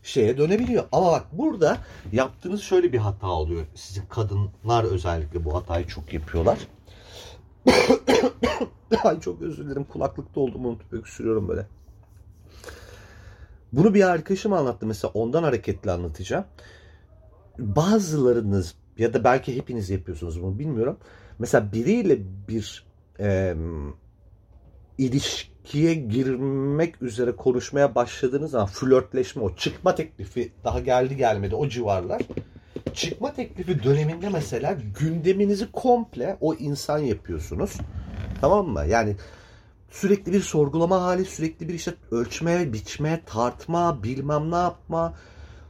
[0.02, 0.84] şeye dönebiliyor.
[0.92, 1.78] Ama bak burada
[2.12, 3.66] yaptığınız şöyle bir hata oluyor.
[3.74, 6.58] Sizin kadınlar özellikle bu hatayı çok yapıyorlar.
[9.04, 11.66] Ay çok özür dilerim kulaklıkta oldum unutup öksürüyorum böyle.
[13.72, 16.44] Bunu bir arkadaşım anlattı mesela ondan hareketli anlatacağım.
[17.58, 20.98] Bazılarınız ya da belki hepiniz yapıyorsunuz bunu bilmiyorum.
[21.38, 22.91] Mesela biriyle bir
[23.22, 23.54] e,
[24.98, 32.22] ilişkiye girmek üzere konuşmaya başladığınız zaman flörtleşme o çıkma teklifi daha geldi gelmedi o civarlar.
[32.94, 37.76] Çıkma teklifi döneminde mesela gündeminizi komple o insan yapıyorsunuz.
[38.40, 38.84] Tamam mı?
[38.88, 39.16] Yani
[39.90, 45.14] sürekli bir sorgulama hali, sürekli bir işte ölçme, biçme, tartma, bilmem ne yapma.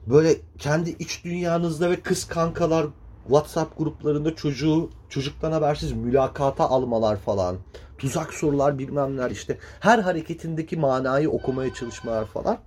[0.07, 2.86] Böyle kendi iç dünyanızda ve kız kankalar
[3.28, 7.56] WhatsApp gruplarında çocuğu çocuktan habersiz mülakata almalar falan.
[7.98, 9.58] Tuzak sorular bilmem neler işte.
[9.80, 12.58] Her hareketindeki manayı okumaya çalışmalar falan.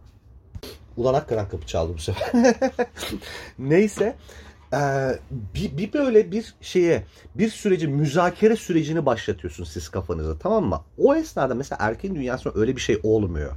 [0.97, 2.31] Ulan hakikaten kapı çaldı bu sefer.
[3.59, 4.15] Neyse.
[4.73, 7.03] Ee, bir, bir böyle bir şeye
[7.35, 10.81] bir süreci müzakere sürecini başlatıyorsun siz kafanıza tamam mı?
[10.97, 13.51] O esnada mesela erkeğin dünyasında öyle bir şey olmuyor.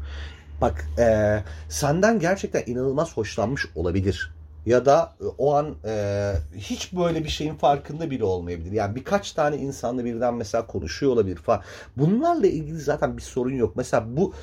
[0.60, 1.38] Bak e,
[1.68, 4.37] senden gerçekten inanılmaz hoşlanmış olabilir
[4.68, 8.72] ya da e, o an e, hiç böyle bir şeyin farkında bile olmayabilir.
[8.72, 11.62] Yani birkaç tane insanla birden mesela konuşuyor olabilir falan.
[11.96, 13.76] Bunlarla ilgili zaten bir sorun yok.
[13.76, 14.34] Mesela bu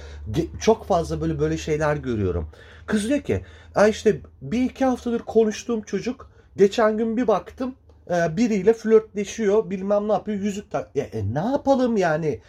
[0.59, 2.49] çok fazla böyle böyle şeyler görüyorum.
[2.85, 3.45] Kız diyor ki
[3.89, 7.75] işte bir iki haftadır konuştuğum çocuk geçen gün bir baktım
[8.09, 10.89] e, biriyle flörtleşiyor bilmem ne yapıyor yüzük tak.
[10.95, 12.39] E, e, ne yapalım yani?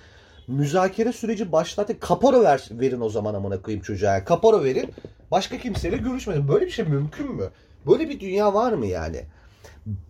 [0.48, 2.00] müzakere süreci başlattı.
[2.00, 4.24] Kapora ver, verin o zaman amına koyayım çocuğa.
[4.24, 4.90] Kapora verin.
[5.30, 6.48] Başka kimseyle görüşmeyin.
[6.48, 7.50] Böyle bir şey mümkün mü?
[7.86, 9.24] Böyle bir dünya var mı yani?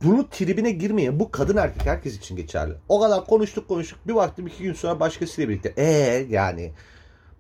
[0.03, 1.21] Bunu tribine girmeyin.
[1.21, 2.75] Bu kadın erkek herkes için geçerli.
[2.89, 3.99] O kadar konuştuk konuştuk.
[4.07, 5.75] Bir baktım iki gün sonra başkasıyla birlikte.
[5.77, 6.73] Ee yani.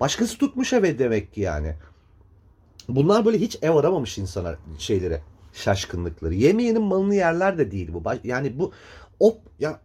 [0.00, 1.74] Başkası tutmuş eve demek ki yani.
[2.88, 5.20] Bunlar böyle hiç ev aramamış insanlar şeylere.
[5.52, 6.34] Şaşkınlıkları.
[6.34, 8.02] Yemeyenin malını yerler de değil bu.
[8.24, 8.72] Yani bu
[9.20, 9.80] o ya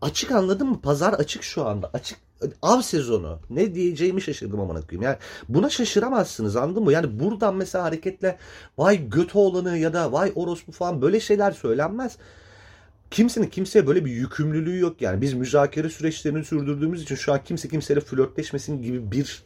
[0.00, 0.80] açık anladın mı?
[0.80, 1.90] Pazar açık şu anda.
[1.92, 2.18] Açık
[2.62, 3.40] av sezonu.
[3.50, 5.02] Ne diyeceğimi şaşırdım amına koyayım.
[5.02, 5.16] Yani
[5.48, 6.92] buna şaşıramazsınız anladın mı?
[6.92, 8.38] Yani buradan mesela hareketle
[8.78, 12.16] vay göt oğlanı ya da vay orospu falan böyle şeyler söylenmez.
[13.10, 15.20] Kimsenin kimseye böyle bir yükümlülüğü yok yani.
[15.20, 19.44] Biz müzakere süreçlerini sürdürdüğümüz için şu an kimse kimseyle flörtleşmesin gibi bir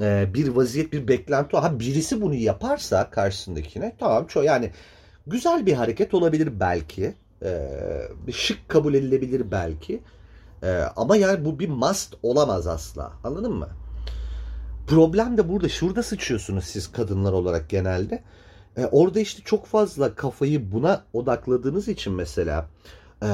[0.00, 1.56] e, bir vaziyet, bir beklenti.
[1.56, 4.70] Ha birisi bunu yaparsa karşısındakine tamam çok yani
[5.26, 7.14] güzel bir hareket olabilir belki.
[7.42, 10.02] E, şık kabul edilebilir belki.
[10.64, 13.12] Ee, ama yani bu bir must olamaz asla.
[13.24, 13.68] Anladın mı?
[14.86, 15.68] Problem de burada.
[15.68, 18.22] Şurada sıçıyorsunuz siz kadınlar olarak genelde.
[18.76, 22.66] Ee, orada işte çok fazla kafayı buna odakladığınız için mesela...
[23.22, 23.26] Ee,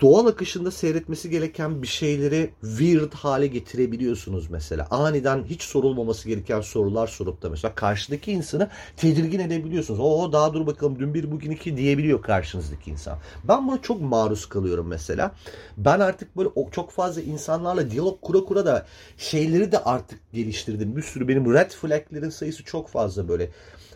[0.00, 4.86] doğal akışında seyretmesi gereken bir şeyleri weird hale getirebiliyorsunuz mesela.
[4.90, 10.00] Aniden hiç sorulmaması gereken sorular sorup da mesela karşıdaki insanı tedirgin edebiliyorsunuz.
[10.00, 13.18] O daha dur bakalım dün bir bugün iki diyebiliyor karşınızdaki insan.
[13.44, 15.32] Ben buna çok maruz kalıyorum mesela.
[15.76, 18.86] Ben artık böyle çok fazla insanlarla diyalog kura kura da
[19.18, 20.96] şeyleri de artık geliştirdim.
[20.96, 23.50] Bir sürü benim red flaglerin sayısı çok fazla böyle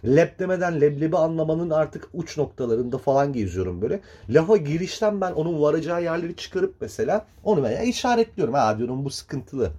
[0.04, 4.00] leb demeden leblebi anlamanın artık uç noktalarında falan geziyorum böyle.
[4.28, 8.54] Lafa girişten ben onun varacağı yerleri çıkarıp mesela onu ben işaretliyorum.
[8.54, 9.70] Ha diyorum bu sıkıntılı.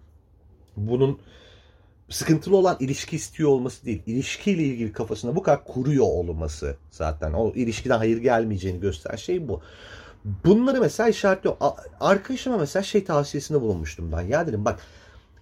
[0.77, 1.19] Bunun
[2.09, 4.01] sıkıntılı olan ilişki istiyor olması değil.
[4.05, 7.33] İlişkiyle ilgili kafasında bu kadar kuruyor olması zaten.
[7.33, 9.61] O ilişkiden hayır gelmeyeceğini gösteren şey bu.
[10.45, 11.55] Bunları mesela işaretliyor.
[11.99, 14.21] Arkadaşıma mesela şey tavsiyesinde bulunmuştum ben.
[14.21, 14.79] Ya dedim bak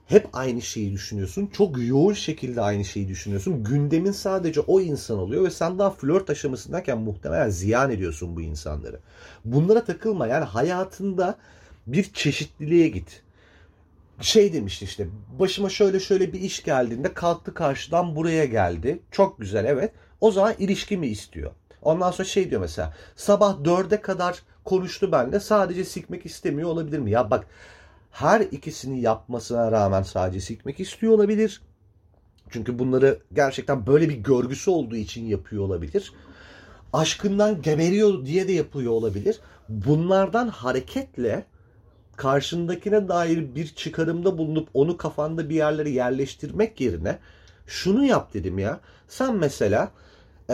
[0.08, 1.50] hep aynı şeyi düşünüyorsun.
[1.54, 3.64] Çok yoğun şekilde aynı şeyi düşünüyorsun.
[3.64, 9.00] Gündemin sadece o insan oluyor ve sen daha flört aşamasındayken muhtemelen ziyan ediyorsun bu insanları.
[9.46, 10.28] Bunlara takılma.
[10.28, 11.36] Yani hayatında
[11.88, 13.22] bir çeşitliliğe git.
[14.22, 15.08] şey demişti işte
[15.40, 19.00] başıma şöyle şöyle bir iş geldiğinde kalktı karşıdan buraya geldi.
[19.12, 19.92] Çok güzel evet.
[20.22, 21.52] O zaman ilişki mi istiyor?
[21.82, 27.12] Ondan sonra şey diyor mesela sabah dörde kadar konuştu benimle sadece sikmek istemiyor olabilir mi?
[27.12, 27.48] Ya bak
[28.18, 31.62] her ikisini yapmasına rağmen sadece sikmek istiyor olabilir.
[32.50, 36.14] Çünkü bunları gerçekten böyle bir görgüsü olduğu için yapıyor olabilir.
[36.94, 39.40] Aşkından geberiyor diye de yapıyor olabilir.
[39.70, 41.46] Bunlardan hareketle
[42.16, 47.20] karşındakine dair bir çıkarımda bulunup onu kafanda bir yerlere yerleştirmek yerine
[47.68, 48.80] şunu yap dedim ya.
[49.08, 49.92] Sen mesela
[50.50, 50.54] e,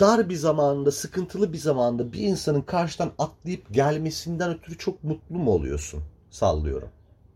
[0.00, 5.50] dar bir zamanda, sıkıntılı bir zamanda bir insanın karşıdan atlayıp gelmesinden ötürü çok mutlu mu
[5.50, 6.02] oluyorsun?
[6.30, 6.88] Sallıyorum.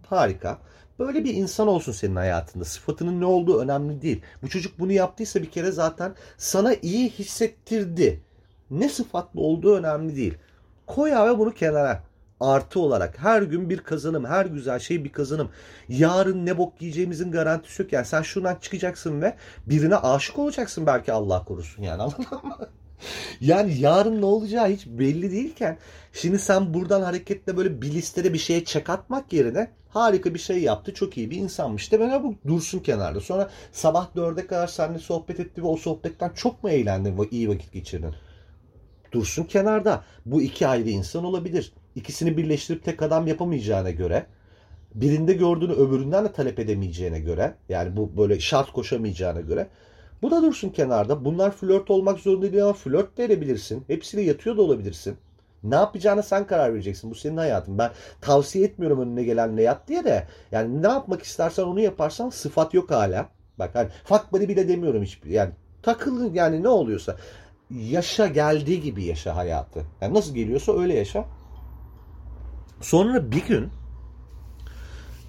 [0.07, 0.59] Harika.
[0.99, 2.65] Böyle bir insan olsun senin hayatında.
[2.65, 4.23] Sıfatının ne olduğu önemli değil.
[4.43, 8.23] Bu çocuk bunu yaptıysa bir kere zaten sana iyi hissettirdi.
[8.71, 10.35] Ne sıfatlı olduğu önemli değil.
[10.87, 12.03] Koy abi bunu kenara.
[12.41, 15.51] Artı olarak her gün bir kazanım, her güzel şey bir kazanım.
[15.89, 17.93] Yarın ne bok yiyeceğimizin garantisi yok.
[17.93, 19.37] Yani sen şuradan çıkacaksın ve
[19.67, 22.03] birine aşık olacaksın belki Allah korusun yani?
[23.41, 25.79] Yani yarın ne olacağı hiç belli değilken
[26.13, 30.63] şimdi sen buradan hareketle böyle bir listede bir şeye çek atmak yerine harika bir şey
[30.63, 30.95] yaptı.
[30.95, 31.93] Çok iyi bir insanmış.
[31.93, 33.21] De ben bu dursun kenarda.
[33.21, 37.49] Sonra sabah dörde kadar seninle sohbet etti ve o sohbetten çok mu eğlendin ve iyi
[37.49, 38.15] vakit geçirdin?
[39.13, 40.05] Dursun kenarda.
[40.27, 41.73] Bu iki ayrı insan olabilir.
[41.95, 44.27] İkisini birleştirip tek adam yapamayacağına göre
[44.95, 49.69] birinde gördüğünü öbüründen de talep edemeyeceğine göre yani bu böyle şart koşamayacağına göre
[50.25, 51.25] bu da dursun kenarda.
[51.25, 53.85] Bunlar flört olmak zorunda değil ama flört de edebilirsin.
[53.87, 55.17] Hepsiyle yatıyor da olabilirsin.
[55.63, 57.11] Ne yapacağına sen karar vereceksin.
[57.11, 57.79] Bu senin hayatın.
[57.79, 60.27] Ben tavsiye etmiyorum önüne gelenle yat diye de.
[60.53, 63.29] Yani ne yapmak istersen onu yaparsan sıfat yok hala.
[63.59, 65.31] Bak hani fuck buddy bile demiyorum hiçbir.
[65.31, 65.51] Yani
[65.83, 67.17] takılın yani ne oluyorsa.
[67.71, 69.83] Yaşa geldiği gibi yaşa hayatı.
[70.01, 71.25] Yani nasıl geliyorsa öyle yaşa.
[72.81, 73.69] Sonra bir gün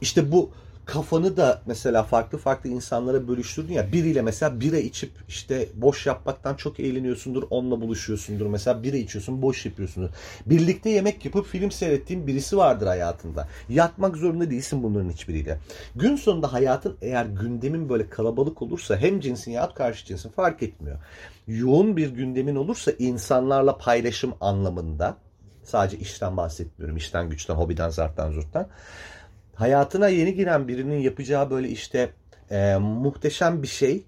[0.02, 0.50] işte bu
[0.86, 6.56] kafanı da mesela farklı farklı insanlara bölüştürdün ya biriyle mesela bira içip işte boş yapmaktan
[6.56, 8.46] çok eğleniyorsundur onunla buluşuyorsundur.
[8.46, 10.10] Mesela bira içiyorsun boş yapıyorsundur.
[10.46, 13.48] Birlikte yemek yapıp film seyrettiğin birisi vardır hayatında.
[13.70, 15.60] Yatmak zorunda değilsin bunların hiçbiriyle.
[15.96, 20.98] Gün sonunda hayatın eğer gündemin böyle kalabalık olursa hem cinsin ya karşı cinsin fark etmiyor.
[21.48, 25.18] Yoğun bir gündemin olursa insanlarla paylaşım anlamında
[25.64, 28.68] sadece işten bahsetmiyorum işten güçten hobiden zarttan zurttan
[29.56, 32.10] hayatına yeni giren birinin yapacağı böyle işte
[32.52, 34.04] e, muhteşem bir şey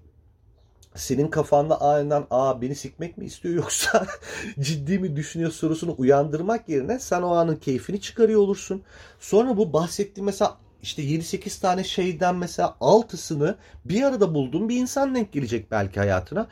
[0.94, 4.06] senin kafanda aniden aa beni sikmek mi istiyor yoksa
[4.60, 8.82] ciddi mi düşünüyor sorusunu uyandırmak yerine sen o anın keyfini çıkarıyor olursun.
[9.20, 15.14] Sonra bu bahsettiğim mesela işte 7-8 tane şeyden mesela altısını bir arada bulduğun bir insan
[15.14, 16.46] denk gelecek belki hayatına.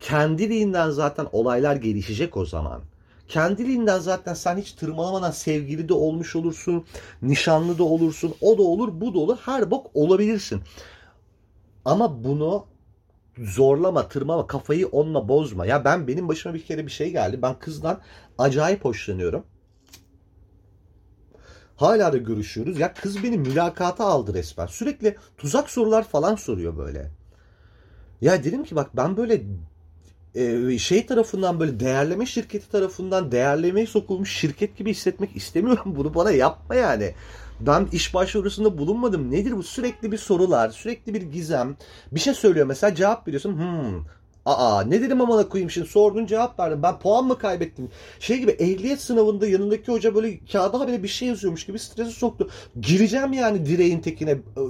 [0.00, 2.82] Kendiliğinden zaten olaylar gelişecek o zaman.
[3.28, 6.84] Kendiliğinden zaten sen hiç tırmalamadan sevgili de olmuş olursun,
[7.22, 10.62] nişanlı da olursun, o da olur, bu da olur, her bok olabilirsin.
[11.84, 12.66] Ama bunu
[13.38, 15.66] zorlama, tırmama, kafayı onunla bozma.
[15.66, 17.42] Ya ben benim başıma bir kere bir şey geldi.
[17.42, 18.00] Ben kızdan
[18.38, 19.44] acayip hoşlanıyorum.
[21.76, 22.78] Hala da görüşüyoruz.
[22.78, 24.66] Ya kız beni mülakata aldı resmen.
[24.66, 27.10] Sürekli tuzak sorular falan soruyor böyle.
[28.20, 29.42] Ya dedim ki bak ben böyle
[30.34, 35.82] e, şey tarafından böyle değerleme şirketi tarafından değerlemeye sokulmuş şirket gibi hissetmek istemiyorum.
[35.96, 37.14] Bunu bana yapma yani.
[37.60, 39.30] Ben iş başvurusunda bulunmadım.
[39.30, 39.62] Nedir bu?
[39.62, 41.76] Sürekli bir sorular, sürekli bir gizem.
[42.12, 43.58] Bir şey söylüyor mesela cevap veriyorsun.
[43.58, 44.04] Hmm,
[44.46, 46.82] Aa ne dedim amına koyayım şimdi sordun cevap verdim.
[46.82, 47.88] Ben puan mı kaybettim?
[48.20, 52.50] Şey gibi ehliyet sınavında yanındaki hoca böyle kağıda habire bir şey yazıyormuş gibi stresi soktu.
[52.80, 54.62] Gireceğim yani direğin tekine e,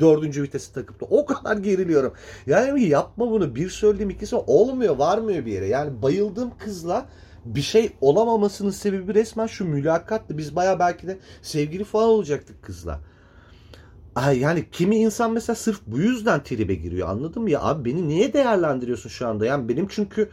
[0.00, 2.12] dördüncü vitesi takıp da o kadar geriliyorum.
[2.46, 5.66] Yani yapma bunu bir söylediğim ikisi olmuyor varmıyor bir yere.
[5.66, 7.08] Yani bayıldığım kızla
[7.44, 10.38] bir şey olamamasının sebebi resmen şu mülakattı.
[10.38, 13.00] Biz baya belki de sevgili falan olacaktık kızla
[14.32, 17.50] yani kimi insan mesela sırf bu yüzden tribe giriyor anladın mı?
[17.50, 19.46] Ya abi beni niye değerlendiriyorsun şu anda?
[19.46, 20.30] Yani benim çünkü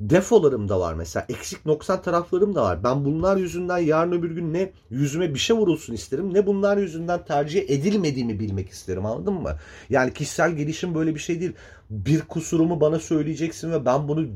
[0.00, 2.84] defolarım da var mesela eksik noksan taraflarım da var.
[2.84, 7.24] Ben bunlar yüzünden yarın öbür gün ne yüzüme bir şey vurulsun isterim ne bunlar yüzünden
[7.24, 9.56] tercih edilmediğimi bilmek isterim anladın mı?
[9.90, 11.52] Yani kişisel gelişim böyle bir şey değil.
[11.90, 14.26] Bir kusurumu bana söyleyeceksin ve ben bunu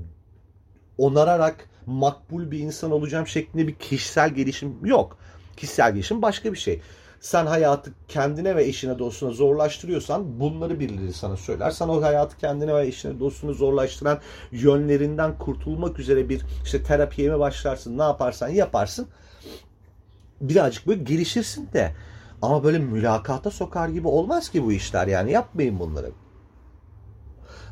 [0.98, 5.18] onararak makbul bir insan olacağım şeklinde bir kişisel gelişim yok.
[5.56, 6.80] Kişisel gelişim başka bir şey
[7.24, 11.70] sen hayatı kendine ve eşine dostuna zorlaştırıyorsan bunları birileri sana söyler.
[11.70, 14.20] Sen o hayatı kendine ve eşine dostunu zorlaştıran
[14.52, 19.08] yönlerinden kurtulmak üzere bir işte terapiye mi başlarsın ne yaparsan yaparsın.
[20.40, 21.94] Birazcık böyle gelişirsin de
[22.42, 26.10] ama böyle mülakata sokar gibi olmaz ki bu işler yani yapmayın bunları.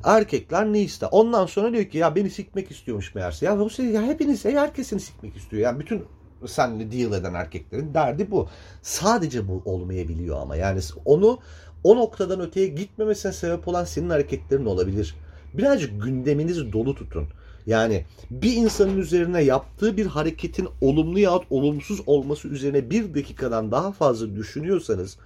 [0.04, 1.08] Erkekler ne ister?
[1.12, 3.46] Ondan sonra diyor ki ya beni sikmek istiyormuş meğerse.
[3.46, 3.58] Ya,
[3.92, 5.62] ya hepiniz, herkesin sikmek istiyor.
[5.62, 6.04] Yani bütün
[6.48, 8.48] seninle deal eden erkeklerin derdi bu.
[8.82, 11.38] Sadece bu olmayabiliyor ama yani onu
[11.84, 15.14] o noktadan öteye gitmemesine sebep olan senin hareketlerin olabilir.
[15.54, 17.28] Birazcık gündeminizi dolu tutun.
[17.66, 23.92] Yani bir insanın üzerine yaptığı bir hareketin olumlu yahut olumsuz olması üzerine bir dakikadan daha
[23.92, 25.18] fazla düşünüyorsanız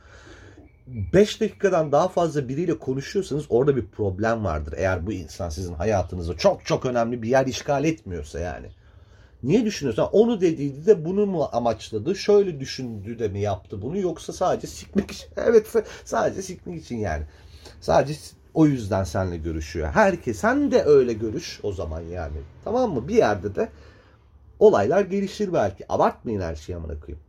[0.87, 4.75] 5 dakikadan daha fazla biriyle konuşuyorsanız orada bir problem vardır.
[4.77, 8.67] Eğer bu insan sizin hayatınızda çok çok önemli bir yer işgal etmiyorsa yani.
[9.47, 10.09] Niye düşünüyorsun?
[10.13, 12.17] Onu dediydi de bunu mu amaçladı?
[12.17, 13.99] Şöyle düşündü de mi yaptı bunu?
[13.99, 15.29] Yoksa sadece sikmek için?
[15.37, 15.67] Evet
[16.05, 17.23] sadece sikmek için yani.
[17.81, 18.21] Sadece
[18.55, 19.89] o yüzden seninle görüşüyor.
[19.89, 22.37] Herkes sen de öyle görüş o zaman yani.
[22.65, 23.09] Tamam mı?
[23.09, 23.69] Bir yerde de
[24.59, 25.93] olaylar gelişir belki.
[25.93, 27.21] Abartmayın her şeyi amına koyayım.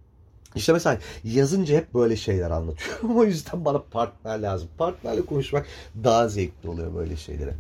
[0.56, 3.18] İşte mesela yazınca hep böyle şeyler anlatıyorum.
[3.18, 4.70] o yüzden bana partner lazım.
[4.78, 5.66] Partnerle konuşmak
[6.04, 7.54] daha zevkli oluyor böyle şeylere.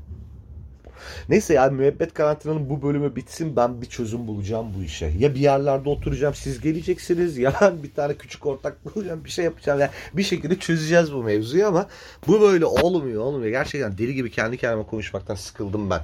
[1.30, 5.06] Neyse ya müebbet karantinanın bu bölümü bitsin ben bir çözüm bulacağım bu işe.
[5.06, 9.80] Ya bir yerlerde oturacağım siz geleceksiniz ya bir tane küçük ortak bulacağım bir şey yapacağım.
[9.80, 11.88] Yani bir şekilde çözeceğiz bu mevzuyu ama
[12.28, 13.52] bu böyle olmuyor olmuyor.
[13.52, 16.02] Gerçekten deli gibi kendi kendime konuşmaktan sıkıldım ben.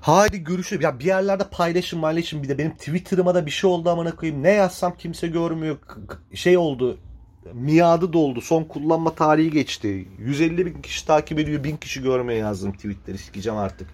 [0.00, 0.84] Hadi görüşürüz.
[0.84, 2.42] Ya bir yerlerde paylaşın paylaşın.
[2.42, 4.42] Bir de benim Twitter'ıma da bir şey oldu amına koyayım.
[4.42, 5.76] Ne yazsam kimse görmüyor.
[6.34, 6.98] Şey oldu.
[7.52, 8.40] Miadı doldu.
[8.40, 10.08] Son kullanma tarihi geçti.
[10.18, 11.64] 150 bin kişi takip ediyor.
[11.64, 13.18] 1000 kişi görmeye yazdım tweetleri.
[13.18, 13.88] Sikeceğim artık.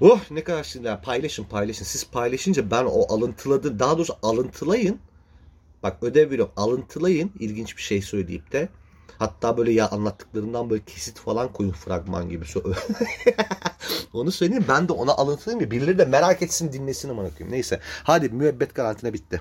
[0.00, 1.02] Oh ne kadar sinirler.
[1.02, 1.84] Paylaşın paylaşın.
[1.84, 3.78] Siz paylaşınca ben o alıntıladı.
[3.78, 4.98] Daha doğrusu alıntılayın.
[5.82, 6.52] Bak ödev veriyorum.
[6.56, 7.32] Alıntılayın.
[7.38, 8.68] ilginç bir şey söyleyip de.
[9.18, 12.44] Hatta böyle ya anlattıklarından böyle kesit falan koyun fragman gibi.
[14.12, 15.70] Onu söyleyeyim ben de ona alıntılayayım ya.
[15.70, 17.22] Birileri de merak etsin dinlesin ama.
[17.50, 17.80] Neyse.
[18.02, 19.40] Hadi müebbet karantina bitti.